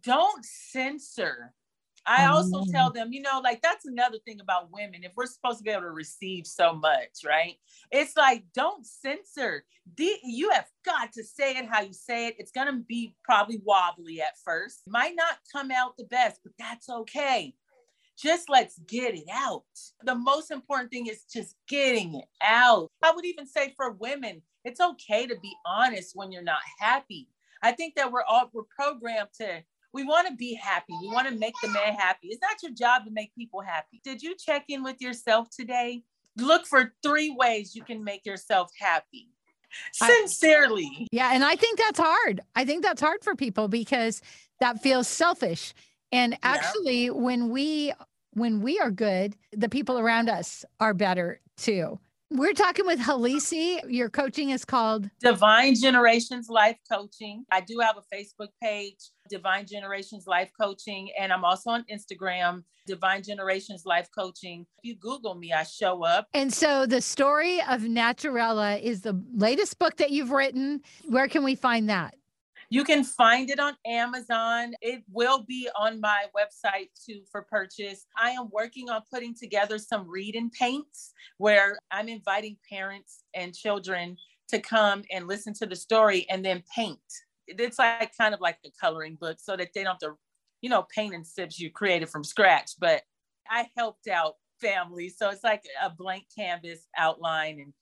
Don't 0.04 0.46
censor 0.46 1.54
I 2.08 2.26
also 2.26 2.63
mm. 2.63 2.72
tell 2.72 2.91
them, 2.91 3.12
you 3.12 3.22
know, 3.22 3.41
like 3.44 3.62
that's 3.62 3.86
another 3.86 4.18
thing 4.26 4.39
about 4.39 4.72
women. 4.72 5.04
If 5.04 5.13
we're 5.15 5.26
supposed 5.26 5.58
to 5.60 5.63
be 5.63 5.72
able 5.72 5.84
to 5.84 5.91
receive 5.91 6.46
so 6.46 6.74
much, 6.74 7.24
right? 7.26 7.56
It's 7.91 8.15
like 8.15 8.46
don't 8.54 8.86
censor. 8.86 9.65
The, 9.98 10.13
you 10.24 10.50
have 10.52 10.68
got 10.86 11.13
to 11.13 11.24
say 11.24 11.58
it 11.58 11.65
how 11.65 11.82
you 11.82 11.94
say 11.94 12.28
it. 12.28 12.36
It's 12.38 12.52
gonna 12.52 12.82
be 12.88 13.15
probably 13.24 13.60
wobbly 13.63 14.22
at 14.22 14.38
first. 14.44 14.82
Might 14.88 15.15
not 15.15 15.38
come 15.52 15.72
out 15.72 15.98
the 15.98 16.06
best, 16.06 16.41
but 16.44 16.54
that's 16.60 16.89
okay. 16.89 17.54
Just 18.18 18.50
let's 18.50 18.80
get 18.88 19.15
it 19.15 19.28
out. 19.32 19.63
The 20.04 20.15
most 20.15 20.52
important 20.52 20.91
thing 20.91 21.08
is 21.08 21.24
just 21.32 21.56
getting 21.68 22.15
it 22.15 22.26
out. 22.41 22.89
I 23.04 23.12
would 23.12 23.26
even 23.26 23.46
say 23.46 23.74
for 23.76 23.91
women, 23.91 24.41
it's 24.63 24.80
okay 24.80 25.28
to 25.28 25.36
be 25.41 25.54
honest 25.65 26.15
when 26.15 26.32
you're 26.32 26.41
not 26.41 26.62
happy. 26.80 27.28
I 27.62 27.72
think 27.72 27.96
that 27.96 28.12
we're 28.12 28.24
all 28.24 28.50
we're 28.54 28.63
programmed 28.63 29.30
to 29.39 29.63
we 29.95 30.03
want 30.03 30.27
to 30.27 30.36
be 30.36 30.53
happy. 30.53 30.93
We 31.01 31.08
want 31.08 31.27
to 31.27 31.36
make 31.36 31.55
the 31.63 31.69
man 31.69 31.95
happy. 31.95 32.27
It's 32.27 32.41
not 32.41 32.62
your 32.62 32.73
job 32.73 33.05
to 33.05 33.12
make 33.12 33.34
people 33.34 33.62
happy. 33.62 34.01
Did 34.03 34.21
you 34.21 34.36
check 34.36 34.65
in 34.67 34.84
with 34.84 35.01
yourself 35.01 35.47
today? 35.49 36.03
Look 36.38 36.67
for 36.67 36.93
three 37.01 37.31
ways 37.31 37.75
you 37.75 37.84
can 37.84 38.03
make 38.03 38.25
yourself 38.25 38.69
happy 38.79 39.29
Sincerely. 39.93 40.89
I, 41.01 41.08
yeah. 41.12 41.31
And 41.34 41.43
I 41.43 41.55
think 41.55 41.79
that's 41.79 41.99
hard. 41.99 42.41
I 42.55 42.65
think 42.65 42.84
that's 42.84 43.01
hard 43.01 43.23
for 43.23 43.36
people 43.36 43.67
because 43.67 44.21
that 44.60 44.81
feels 44.81 45.08
selfish. 45.08 45.73
And 46.12 46.38
actually, 46.43 47.05
yeah. 47.05 47.12
when 47.12 47.49
we 47.49 47.93
when 48.31 48.62
we 48.62 48.79
are 48.79 48.91
good, 48.91 49.36
the 49.53 49.69
people 49.69 49.97
around 49.97 50.29
us 50.29 50.65
are 50.79 50.93
better 50.93 51.39
too. 51.58 51.99
We're 52.36 52.54
talking 52.54 52.86
with 52.86 53.00
Halisi. 53.00 53.80
Your 53.88 54.10
coaching 54.10 54.50
is 54.50 54.65
called 54.65 55.10
Divine 55.21 55.74
Generations 55.74 56.50
Life 56.50 56.76
Coaching. 56.91 57.45
I 57.50 57.62
do 57.62 57.80
have 57.80 57.95
a 57.95 58.15
Facebook 58.15 58.50
page, 58.62 58.98
Divine 59.30 59.65
Generations 59.65 60.28
Life 60.28 60.52
Coaching, 60.60 61.12
and 61.17 61.32
I'm 61.32 61.45
also 61.45 61.69
on 61.69 61.86
Instagram, 61.89 62.63
Divine 62.88 63.24
Generations 63.24 63.86
Life 63.86 64.10
Coaching. 64.13 64.65
If 64.80 64.84
you 64.84 64.95
Google 64.98 65.36
me, 65.36 65.54
I 65.54 65.63
show 65.63 66.04
up. 66.04 66.28
And 66.34 66.54
so 66.54 66.86
the 66.86 67.00
story 67.00 67.62
of 67.62 67.84
Naturella 67.84 68.82
is 68.82 69.00
the 69.02 69.17
latest 69.34 69.80
book 69.80 69.95
that 69.98 70.12
you've 70.12 70.32
written. 70.32 70.82
Where 71.06 71.30
can 71.30 71.45
we 71.45 71.56
find 71.56 71.89
that? 71.89 72.15
You 72.69 72.84
can 72.84 73.04
find 73.04 73.49
it 73.49 73.60
on 73.60 73.75
Amazon. 73.86 74.73
It 74.82 75.04
will 75.12 75.43
be 75.43 75.69
on 75.78 75.99
my 75.99 76.25
website 76.36 76.89
too 77.06 77.21
for 77.32 77.43
purchase. 77.43 78.06
I 78.17 78.32
am 78.32 78.49
working 78.51 78.89
on 78.89 79.01
putting 79.12 79.36
together 79.36 79.78
some 79.78 80.08
read 80.08 80.36
and 80.36 80.51
paints 80.51 81.13
where 81.38 81.78
I'm 81.91 82.10
inviting 82.10 82.58
parents 82.69 83.23
and 83.34 83.54
children 83.54 84.17
to 84.49 84.60
come 84.60 85.04
and 85.12 85.28
listen 85.28 85.54
to 85.56 85.65
the 85.65 85.75
story 85.75 86.25
and 86.30 86.43
then 86.43 86.63
paint. 86.73 86.99
It's 87.47 87.80
like 87.80 88.15
kind 88.17 88.34
of 88.34 88.41
like 88.41 88.58
a 88.65 88.71
coloring 88.80 89.17
book 89.19 89.38
so 89.39 89.56
that 89.56 89.69
they 89.73 89.84
don't 89.84 89.93
have 89.93 89.99
to, 89.99 90.17
you 90.62 90.69
know, 90.69 90.86
paint 90.93 91.13
and 91.13 91.25
sips 91.25 91.60
you 91.60 91.69
created 91.69 92.10
from 92.10 92.23
scratch. 92.23 92.71
But 92.80 93.04
I 93.49 93.67
helped 93.78 94.08
out 94.08 94.36
families. 94.60 95.17
So 95.17 95.30
it's 95.30 95.43
like 95.43 95.63
a 95.84 95.89
blank 95.89 96.25
canvas 96.36 96.88
outline 96.97 97.60
and 97.60 97.73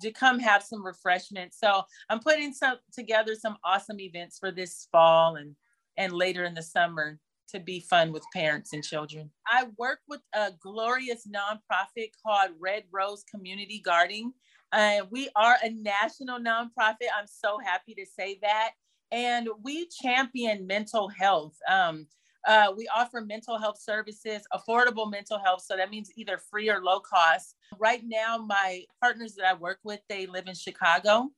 to 0.00 0.10
come 0.10 0.38
have 0.38 0.62
some 0.62 0.84
refreshments. 0.84 1.58
So 1.58 1.82
I'm 2.08 2.20
putting 2.20 2.52
some 2.52 2.76
together 2.92 3.34
some 3.34 3.56
awesome 3.64 4.00
events 4.00 4.38
for 4.38 4.50
this 4.50 4.88
fall 4.92 5.36
and 5.36 5.54
and 5.96 6.12
later 6.12 6.44
in 6.44 6.54
the 6.54 6.62
summer 6.62 7.18
to 7.48 7.58
be 7.58 7.80
fun 7.80 8.12
with 8.12 8.22
parents 8.34 8.72
and 8.72 8.84
children. 8.84 9.30
I 9.46 9.66
work 9.78 10.00
with 10.06 10.20
a 10.34 10.52
glorious 10.60 11.26
nonprofit 11.26 12.10
called 12.24 12.50
Red 12.60 12.84
Rose 12.92 13.24
Community 13.24 13.80
Gardening. 13.84 14.32
Uh, 14.70 15.00
we 15.10 15.30
are 15.34 15.56
a 15.62 15.70
national 15.70 16.38
nonprofit. 16.38 17.08
I'm 17.16 17.26
so 17.26 17.58
happy 17.64 17.94
to 17.94 18.04
say 18.04 18.38
that. 18.42 18.72
And 19.10 19.48
we 19.62 19.88
champion 19.88 20.66
mental 20.66 21.08
health. 21.08 21.56
Um, 21.68 22.06
uh, 22.46 22.72
we 22.76 22.88
offer 22.94 23.20
mental 23.20 23.58
health 23.58 23.80
services, 23.80 24.42
affordable 24.52 25.10
mental 25.10 25.38
health. 25.38 25.62
So 25.62 25.76
that 25.76 25.90
means 25.90 26.10
either 26.16 26.38
free 26.50 26.70
or 26.70 26.82
low 26.82 27.00
cost. 27.00 27.56
Right 27.78 28.02
now, 28.04 28.38
my 28.38 28.84
partners 29.00 29.34
that 29.34 29.46
I 29.46 29.54
work 29.54 29.78
with, 29.84 30.00
they 30.08 30.26
live 30.26 30.46
in 30.46 30.54
Chicago. 30.54 31.28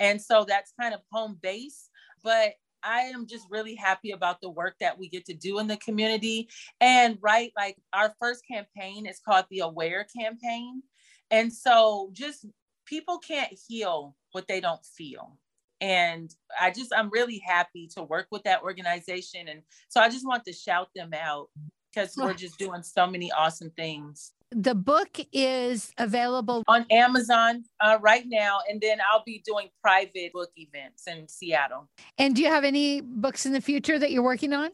And 0.00 0.20
so 0.20 0.44
that's 0.46 0.72
kind 0.80 0.94
of 0.94 1.00
home 1.12 1.38
base. 1.40 1.88
But 2.22 2.54
I 2.82 3.02
am 3.02 3.26
just 3.26 3.46
really 3.50 3.74
happy 3.74 4.12
about 4.12 4.40
the 4.40 4.50
work 4.50 4.76
that 4.80 4.98
we 4.98 5.08
get 5.08 5.24
to 5.26 5.34
do 5.34 5.58
in 5.58 5.66
the 5.66 5.76
community. 5.78 6.48
And 6.80 7.18
right, 7.20 7.52
like 7.56 7.76
our 7.92 8.14
first 8.20 8.44
campaign 8.46 9.06
is 9.06 9.20
called 9.20 9.46
the 9.50 9.60
Aware 9.60 10.06
campaign. 10.16 10.82
And 11.30 11.52
so 11.52 12.10
just 12.12 12.46
people 12.86 13.18
can't 13.18 13.52
heal 13.68 14.16
what 14.32 14.46
they 14.48 14.60
don't 14.60 14.84
feel 14.84 15.38
and 15.80 16.34
i 16.60 16.70
just 16.70 16.92
i'm 16.96 17.10
really 17.10 17.42
happy 17.46 17.86
to 17.86 18.02
work 18.02 18.26
with 18.30 18.42
that 18.44 18.62
organization. 18.62 19.48
And 19.48 19.62
so 19.88 20.00
i 20.00 20.08
just 20.08 20.26
want 20.26 20.44
to 20.44 20.52
shout 20.52 20.88
them 20.94 21.10
out 21.14 21.48
because 21.92 22.14
we're 22.16 22.34
just 22.46 22.58
doing 22.58 22.82
so 22.82 23.06
many 23.06 23.30
awesome 23.32 23.70
things. 23.70 24.32
The 24.50 24.74
book 24.74 25.18
is 25.32 25.92
available 25.98 26.62
on 26.66 26.86
amazon 26.90 27.64
uh, 27.80 27.98
right 28.00 28.24
now. 28.26 28.60
And 28.68 28.80
then 28.80 28.98
i'll 29.12 29.24
be 29.24 29.42
doing 29.44 29.68
private 29.82 30.32
book 30.32 30.50
events 30.56 31.06
in 31.06 31.28
seattle. 31.28 31.88
And 32.18 32.34
do 32.34 32.42
you 32.42 32.48
have 32.48 32.64
any 32.64 33.00
books 33.00 33.46
in 33.46 33.52
the 33.52 33.60
future 33.60 33.98
that 33.98 34.10
you're 34.10 34.22
working 34.22 34.52
on? 34.52 34.70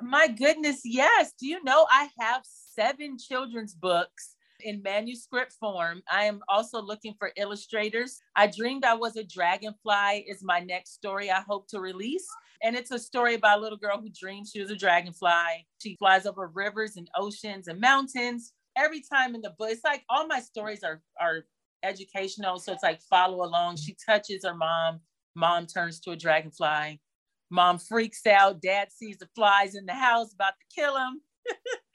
My 0.00 0.28
goodness 0.28 0.80
yes. 0.84 1.32
Do 1.38 1.46
you 1.46 1.62
know 1.62 1.86
i 1.90 2.08
have 2.18 2.42
seven 2.44 3.18
children's 3.18 3.74
books 3.74 4.36
in 4.60 4.82
manuscript 4.82 5.52
form. 5.52 6.02
I 6.10 6.24
am 6.24 6.40
also 6.48 6.80
looking 6.80 7.14
for 7.18 7.32
illustrators. 7.36 8.20
I 8.36 8.46
dreamed 8.46 8.84
I 8.84 8.94
was 8.94 9.16
a 9.16 9.24
dragonfly 9.24 10.24
is 10.28 10.42
my 10.42 10.60
next 10.60 10.94
story 10.94 11.30
I 11.30 11.40
hope 11.40 11.68
to 11.68 11.80
release. 11.80 12.26
And 12.62 12.74
it's 12.74 12.90
a 12.90 12.98
story 12.98 13.34
about 13.34 13.58
a 13.58 13.62
little 13.62 13.78
girl 13.78 14.00
who 14.00 14.08
dreams 14.10 14.50
she 14.52 14.60
was 14.60 14.70
a 14.70 14.76
dragonfly. 14.76 15.66
She 15.82 15.96
flies 15.96 16.26
over 16.26 16.50
rivers 16.52 16.96
and 16.96 17.08
oceans 17.16 17.68
and 17.68 17.80
mountains. 17.80 18.52
Every 18.76 19.02
time 19.02 19.34
in 19.34 19.40
the 19.40 19.54
book, 19.58 19.70
it's 19.70 19.84
like 19.84 20.04
all 20.08 20.26
my 20.26 20.40
stories 20.40 20.82
are 20.82 21.02
are 21.20 21.44
educational. 21.82 22.58
So 22.58 22.72
it's 22.72 22.82
like 22.82 23.00
follow 23.02 23.44
along. 23.44 23.76
She 23.76 23.96
touches 24.04 24.44
her 24.44 24.54
mom. 24.54 25.00
Mom 25.34 25.66
turns 25.66 26.00
to 26.00 26.10
a 26.10 26.16
dragonfly. 26.16 27.00
Mom 27.50 27.78
freaks 27.78 28.26
out. 28.26 28.60
Dad 28.60 28.92
sees 28.92 29.18
the 29.18 29.28
flies 29.34 29.74
in 29.74 29.86
the 29.86 29.94
house 29.94 30.32
about 30.34 30.54
to 30.58 30.80
kill 30.80 30.96
him. 30.96 31.20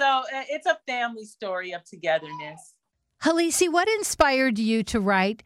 So 0.00 0.06
uh, 0.06 0.44
it's 0.48 0.64
a 0.64 0.78
family 0.86 1.26
story 1.26 1.72
of 1.72 1.84
togetherness. 1.84 2.74
Halisi, 3.22 3.70
what 3.70 3.86
inspired 3.86 4.58
you 4.58 4.82
to 4.84 4.98
write 4.98 5.42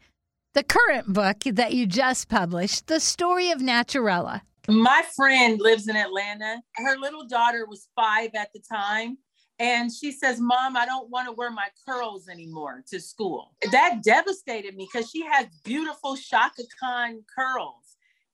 the 0.53 0.63
current 0.63 1.11
book 1.11 1.39
that 1.45 1.73
you 1.73 1.85
just 1.85 2.29
published, 2.29 2.87
The 2.87 3.01
Story 3.01 3.51
of 3.51 3.59
Naturella? 3.59 4.43
My 4.69 5.03
friend 5.13 5.59
lives 5.59 5.89
in 5.89 5.97
Atlanta. 5.97 6.61
Her 6.75 6.97
little 6.97 7.27
daughter 7.27 7.65
was 7.67 7.89
five 7.97 8.29
at 8.33 8.53
the 8.53 8.61
time. 8.61 9.17
And 9.59 9.91
she 9.93 10.13
says, 10.13 10.39
Mom, 10.39 10.77
I 10.77 10.85
don't 10.85 11.09
want 11.09 11.27
to 11.27 11.33
wear 11.33 11.51
my 11.51 11.67
curls 11.85 12.29
anymore 12.29 12.81
to 12.87 12.99
school. 13.01 13.55
That 13.73 14.03
devastated 14.03 14.75
me 14.75 14.87
because 14.91 15.09
she 15.09 15.25
has 15.25 15.47
beautiful 15.65 16.15
Chaka 16.15 16.63
Khan 16.79 17.23
curls 17.37 17.84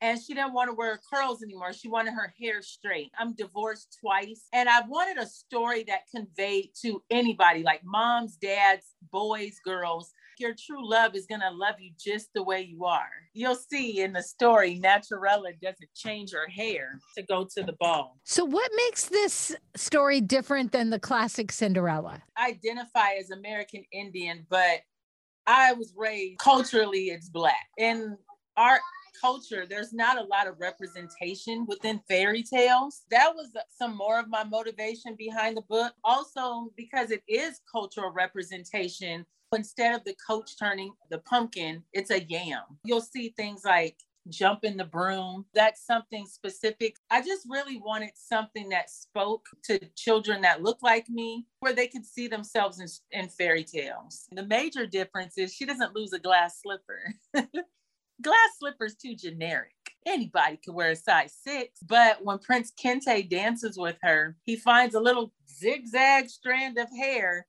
and 0.01 0.19
she 0.19 0.33
didn't 0.33 0.53
want 0.53 0.69
to 0.69 0.73
wear 0.73 0.99
curls 1.11 1.43
anymore. 1.43 1.73
She 1.73 1.87
wanted 1.87 2.13
her 2.13 2.33
hair 2.41 2.61
straight. 2.61 3.11
I'm 3.17 3.33
divorced 3.35 3.97
twice, 4.01 4.47
and 4.51 4.67
I 4.67 4.81
wanted 4.87 5.17
a 5.17 5.27
story 5.27 5.83
that 5.87 6.01
conveyed 6.13 6.71
to 6.81 7.03
anybody 7.09 7.63
like 7.63 7.81
moms, 7.85 8.35
dads, 8.35 8.95
boys, 9.11 9.57
girls. 9.63 10.11
Your 10.39 10.53
true 10.53 10.89
love 10.89 11.15
is 11.15 11.27
going 11.27 11.41
to 11.41 11.51
love 11.51 11.75
you 11.79 11.91
just 11.99 12.29
the 12.33 12.41
way 12.41 12.61
you 12.61 12.85
are. 12.85 13.09
You'll 13.33 13.53
see 13.55 14.01
in 14.01 14.13
the 14.13 14.23
story, 14.23 14.81
Naturella 14.83 15.59
doesn't 15.61 15.93
change 15.93 16.31
her 16.31 16.47
hair 16.47 16.99
to 17.15 17.23
go 17.23 17.47
to 17.55 17.63
the 17.63 17.73
ball. 17.79 18.17
So, 18.23 18.43
what 18.43 18.71
makes 18.75 19.05
this 19.05 19.55
story 19.75 20.19
different 20.19 20.71
than 20.71 20.89
the 20.89 20.99
classic 20.99 21.51
Cinderella? 21.51 22.23
I 22.35 22.47
identify 22.47 23.11
as 23.19 23.29
American 23.29 23.83
Indian, 23.91 24.47
but 24.49 24.79
I 25.45 25.73
was 25.73 25.93
raised 25.95 26.39
culturally, 26.39 27.09
it's 27.09 27.29
Black. 27.29 27.67
And 27.77 28.17
our 28.57 28.79
culture, 29.19 29.65
there's 29.67 29.93
not 29.93 30.17
a 30.17 30.23
lot 30.23 30.47
of 30.47 30.59
representation 30.59 31.65
within 31.67 32.01
fairy 32.07 32.43
tales. 32.43 33.03
That 33.11 33.33
was 33.35 33.49
some 33.69 33.95
more 33.95 34.19
of 34.19 34.29
my 34.29 34.43
motivation 34.43 35.15
behind 35.15 35.57
the 35.57 35.61
book. 35.63 35.93
Also, 36.03 36.71
because 36.75 37.11
it 37.11 37.23
is 37.27 37.61
cultural 37.71 38.11
representation, 38.11 39.25
instead 39.55 39.95
of 39.95 40.03
the 40.03 40.15
coach 40.25 40.57
turning 40.57 40.93
the 41.09 41.19
pumpkin, 41.19 41.83
it's 41.93 42.11
a 42.11 42.23
yam. 42.23 42.63
You'll 42.83 43.01
see 43.01 43.33
things 43.35 43.63
like 43.65 43.97
jump 44.29 44.63
in 44.63 44.77
the 44.77 44.85
broom. 44.85 45.45
That's 45.53 45.85
something 45.85 46.25
specific. 46.25 46.95
I 47.09 47.21
just 47.21 47.45
really 47.49 47.77
wanted 47.77 48.11
something 48.15 48.69
that 48.69 48.89
spoke 48.89 49.45
to 49.63 49.79
children 49.95 50.41
that 50.41 50.61
look 50.61 50.79
like 50.81 51.09
me, 51.09 51.45
where 51.59 51.73
they 51.73 51.87
could 51.87 52.05
see 52.05 52.27
themselves 52.27 52.79
in, 52.79 52.87
in 53.19 53.29
fairy 53.29 53.63
tales. 53.63 54.27
The 54.31 54.45
major 54.45 54.85
difference 54.85 55.37
is 55.37 55.53
she 55.53 55.65
doesn't 55.65 55.95
lose 55.95 56.13
a 56.13 56.19
glass 56.19 56.61
slipper. 56.61 57.15
glass 58.21 58.49
slippers 58.59 58.95
too 58.95 59.15
generic. 59.15 59.73
Anybody 60.05 60.57
could 60.57 60.73
wear 60.73 60.91
a 60.91 60.95
size 60.95 61.33
six. 61.43 61.79
But 61.87 62.23
when 62.23 62.39
Prince 62.39 62.71
Kente 62.81 63.29
dances 63.29 63.77
with 63.77 63.97
her, 64.01 64.35
he 64.43 64.55
finds 64.55 64.95
a 64.95 64.99
little 64.99 65.31
zigzag 65.49 66.29
strand 66.29 66.77
of 66.77 66.87
hair 66.97 67.47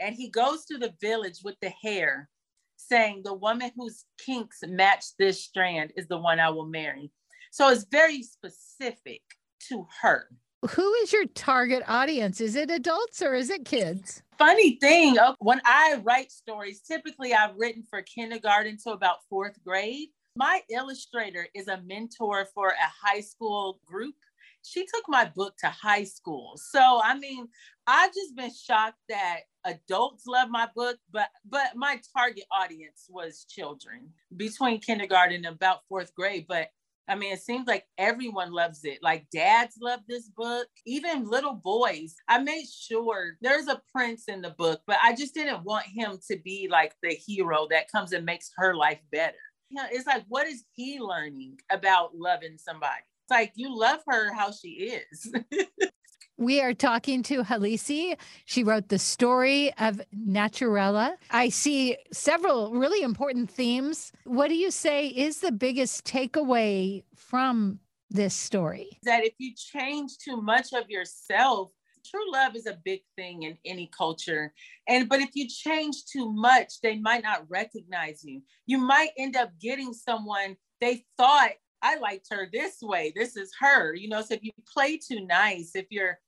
and 0.00 0.14
he 0.14 0.30
goes 0.30 0.64
to 0.64 0.78
the 0.78 0.94
village 1.00 1.40
with 1.44 1.56
the 1.60 1.72
hair, 1.82 2.28
saying, 2.76 3.22
The 3.22 3.34
woman 3.34 3.70
whose 3.76 4.04
kinks 4.18 4.60
match 4.66 5.04
this 5.18 5.44
strand 5.44 5.92
is 5.96 6.08
the 6.08 6.18
one 6.18 6.40
I 6.40 6.48
will 6.48 6.66
marry. 6.66 7.12
So 7.52 7.68
it's 7.68 7.84
very 7.84 8.22
specific 8.22 9.20
to 9.68 9.86
her. 10.00 10.28
Who 10.68 10.92
is 10.94 11.12
your 11.12 11.24
target 11.26 11.82
audience? 11.88 12.40
Is 12.40 12.54
it 12.54 12.70
adults 12.70 13.22
or 13.22 13.34
is 13.34 13.48
it 13.48 13.64
kids? 13.64 14.22
Funny 14.36 14.76
thing, 14.76 15.16
when 15.38 15.60
I 15.64 16.00
write 16.02 16.30
stories, 16.30 16.82
typically 16.82 17.32
I've 17.32 17.56
written 17.56 17.82
for 17.88 18.02
kindergarten 18.02 18.76
to 18.84 18.90
about 18.90 19.24
fourth 19.28 19.58
grade. 19.64 20.08
My 20.36 20.60
illustrator 20.70 21.46
is 21.54 21.68
a 21.68 21.80
mentor 21.82 22.46
for 22.54 22.68
a 22.68 23.06
high 23.06 23.20
school 23.20 23.80
group. 23.86 24.14
She 24.62 24.84
took 24.84 25.04
my 25.08 25.24
book 25.24 25.56
to 25.58 25.68
high 25.68 26.04
school. 26.04 26.52
So, 26.56 27.00
I 27.02 27.18
mean, 27.18 27.48
I've 27.86 28.12
just 28.12 28.36
been 28.36 28.52
shocked 28.52 28.98
that 29.08 29.40
adults 29.64 30.26
love 30.26 30.50
my 30.50 30.68
book, 30.74 30.98
but 31.10 31.28
but 31.48 31.74
my 31.74 32.00
target 32.14 32.44
audience 32.52 33.06
was 33.08 33.46
children 33.48 34.10
between 34.36 34.80
kindergarten 34.80 35.46
and 35.46 35.54
about 35.54 35.80
fourth 35.88 36.14
grade. 36.14 36.44
But 36.46 36.68
I 37.10 37.16
mean, 37.16 37.32
it 37.32 37.42
seems 37.42 37.66
like 37.66 37.86
everyone 37.98 38.52
loves 38.52 38.84
it. 38.84 39.00
Like 39.02 39.26
dads 39.32 39.76
love 39.82 39.98
this 40.08 40.28
book, 40.28 40.68
even 40.86 41.28
little 41.28 41.54
boys. 41.54 42.14
I 42.28 42.38
made 42.38 42.66
sure 42.68 43.36
there's 43.40 43.66
a 43.66 43.82
prince 43.92 44.28
in 44.28 44.40
the 44.42 44.50
book, 44.50 44.80
but 44.86 44.96
I 45.02 45.16
just 45.16 45.34
didn't 45.34 45.64
want 45.64 45.86
him 45.86 46.20
to 46.30 46.38
be 46.38 46.68
like 46.70 46.94
the 47.02 47.10
hero 47.10 47.66
that 47.70 47.90
comes 47.90 48.12
and 48.12 48.24
makes 48.24 48.52
her 48.56 48.76
life 48.76 49.00
better. 49.10 49.34
You 49.70 49.82
know, 49.82 49.88
it's 49.90 50.06
like, 50.06 50.24
what 50.28 50.46
is 50.46 50.62
he 50.70 51.00
learning 51.00 51.58
about 51.68 52.14
loving 52.14 52.56
somebody? 52.58 53.02
It's 53.24 53.30
like 53.30 53.52
you 53.56 53.76
love 53.76 54.00
her 54.06 54.32
how 54.32 54.52
she 54.52 54.68
is. 55.10 55.34
We 56.40 56.62
are 56.62 56.72
talking 56.72 57.22
to 57.24 57.42
Halisi. 57.42 58.16
She 58.46 58.64
wrote 58.64 58.88
the 58.88 58.98
story 58.98 59.74
of 59.78 60.00
Naturella. 60.16 61.16
I 61.30 61.50
see 61.50 61.98
several 62.12 62.72
really 62.72 63.02
important 63.02 63.50
themes. 63.50 64.10
What 64.24 64.48
do 64.48 64.54
you 64.54 64.70
say 64.70 65.08
is 65.08 65.40
the 65.40 65.52
biggest 65.52 66.06
takeaway 66.06 67.04
from 67.14 67.78
this 68.08 68.32
story? 68.32 68.88
That 69.02 69.22
if 69.22 69.34
you 69.36 69.52
change 69.54 70.16
too 70.16 70.40
much 70.40 70.72
of 70.72 70.88
yourself, 70.88 71.72
true 72.10 72.32
love 72.32 72.56
is 72.56 72.64
a 72.64 72.78
big 72.86 73.02
thing 73.16 73.42
in 73.42 73.58
any 73.66 73.90
culture. 73.94 74.54
And 74.88 75.10
but 75.10 75.20
if 75.20 75.28
you 75.34 75.46
change 75.46 76.06
too 76.10 76.32
much, 76.32 76.80
they 76.82 76.96
might 76.96 77.22
not 77.22 77.44
recognize 77.50 78.24
you. 78.24 78.40
You 78.64 78.78
might 78.78 79.10
end 79.18 79.36
up 79.36 79.50
getting 79.60 79.92
someone 79.92 80.56
they 80.80 81.04
thought 81.18 81.50
I 81.82 81.96
liked 81.96 82.28
her 82.30 82.48
this 82.50 82.80
way. 82.80 83.12
This 83.14 83.36
is 83.36 83.52
her. 83.60 83.94
You 83.94 84.08
know, 84.08 84.22
so 84.22 84.34
if 84.34 84.42
you 84.42 84.52
play 84.72 84.96
too 84.96 85.26
nice, 85.26 85.72
if 85.74 85.86
you're 85.90 86.18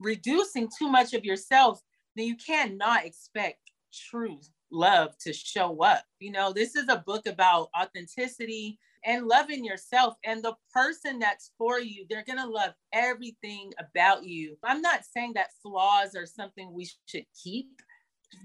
reducing 0.00 0.68
too 0.78 0.88
much 0.88 1.14
of 1.14 1.24
yourself, 1.24 1.80
then 2.16 2.26
you 2.26 2.36
cannot 2.36 3.04
expect 3.04 3.58
true 3.92 4.40
love 4.70 5.16
to 5.18 5.32
show 5.32 5.82
up. 5.82 6.04
You 6.20 6.32
know, 6.32 6.52
this 6.52 6.74
is 6.74 6.88
a 6.88 7.02
book 7.06 7.26
about 7.26 7.68
authenticity 7.78 8.78
and 9.04 9.26
loving 9.26 9.64
yourself 9.64 10.14
and 10.24 10.42
the 10.42 10.54
person 10.72 11.18
that's 11.18 11.52
for 11.58 11.78
you. 11.80 12.06
They're 12.08 12.24
going 12.24 12.38
to 12.38 12.48
love 12.48 12.72
everything 12.92 13.72
about 13.78 14.24
you. 14.24 14.56
I'm 14.64 14.80
not 14.80 15.04
saying 15.04 15.32
that 15.34 15.50
flaws 15.62 16.14
are 16.16 16.26
something 16.26 16.72
we 16.72 16.88
should 17.06 17.26
keep, 17.40 17.68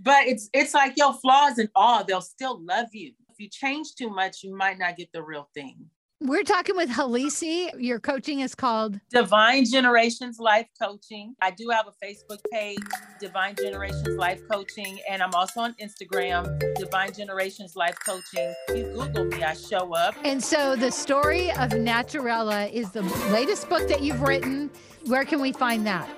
but 0.03 0.27
it's 0.27 0.49
it's 0.53 0.73
like 0.73 0.97
your 0.97 1.13
flaws 1.13 1.57
and 1.57 1.69
all, 1.75 2.03
they'll 2.03 2.21
still 2.21 2.63
love 2.63 2.87
you. 2.93 3.13
If 3.29 3.39
you 3.39 3.49
change 3.49 3.95
too 3.95 4.09
much, 4.09 4.43
you 4.43 4.55
might 4.55 4.77
not 4.77 4.97
get 4.97 5.11
the 5.13 5.23
real 5.23 5.49
thing. 5.53 5.89
We're 6.21 6.43
talking 6.43 6.75
with 6.75 6.89
Halisi. 6.89 7.69
Your 7.79 7.97
coaching 7.97 8.41
is 8.41 8.53
called 8.53 8.99
Divine 9.09 9.63
Generations 9.63 10.37
Life 10.37 10.67
Coaching. 10.79 11.33
I 11.41 11.51
do 11.51 11.69
have 11.69 11.85
a 11.87 12.05
Facebook 12.05 12.39
page, 12.51 12.77
Divine 13.21 13.55
Generations 13.55 14.17
Life 14.17 14.41
Coaching, 14.51 14.99
and 15.09 15.23
I'm 15.23 15.33
also 15.33 15.61
on 15.61 15.75
Instagram, 15.81 16.59
Divine 16.75 17.13
Generations 17.13 17.77
Life 17.77 17.95
Coaching. 18.05 18.53
If 18.67 18.77
you 18.77 18.83
Google 18.93 19.25
me, 19.27 19.41
I 19.43 19.53
show 19.53 19.95
up. 19.95 20.13
And 20.25 20.43
so 20.43 20.75
the 20.75 20.91
story 20.91 21.51
of 21.51 21.69
Naturella 21.69 22.69
is 22.69 22.91
the 22.91 23.03
latest 23.31 23.69
book 23.69 23.87
that 23.87 24.01
you've 24.01 24.21
written. 24.21 24.69
Where 25.05 25.23
can 25.23 25.39
we 25.39 25.53
find 25.53 25.87
that? 25.87 26.09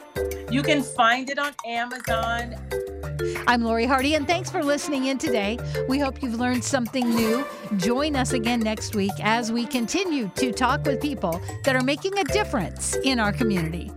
You 0.50 0.64
can 0.64 0.82
find 0.82 1.30
it 1.30 1.38
on 1.38 1.54
Amazon. 1.68 2.56
I'm 3.48 3.64
Lori 3.64 3.86
Hardy, 3.86 4.16
and 4.16 4.26
thanks 4.26 4.50
for 4.50 4.64
listening 4.64 5.06
in 5.06 5.18
today. 5.18 5.60
We 5.88 6.00
hope 6.00 6.22
you've 6.24 6.40
learned 6.40 6.64
something 6.64 7.10
new. 7.10 7.46
Join 7.78 8.16
us 8.16 8.34
again 8.34 8.60
next 8.62 8.96
week 8.96 9.12
as 9.22 9.52
we 9.52 9.66
continue 9.66 10.30
to 10.36 10.52
talk 10.52 10.86
with 10.86 11.02
people 11.02 11.42
that 11.64 11.76
are 11.76 11.84
making 11.84 12.18
a 12.18 12.24
difference 12.24 12.96
in 13.04 13.20
our 13.20 13.32
community. 13.32 13.92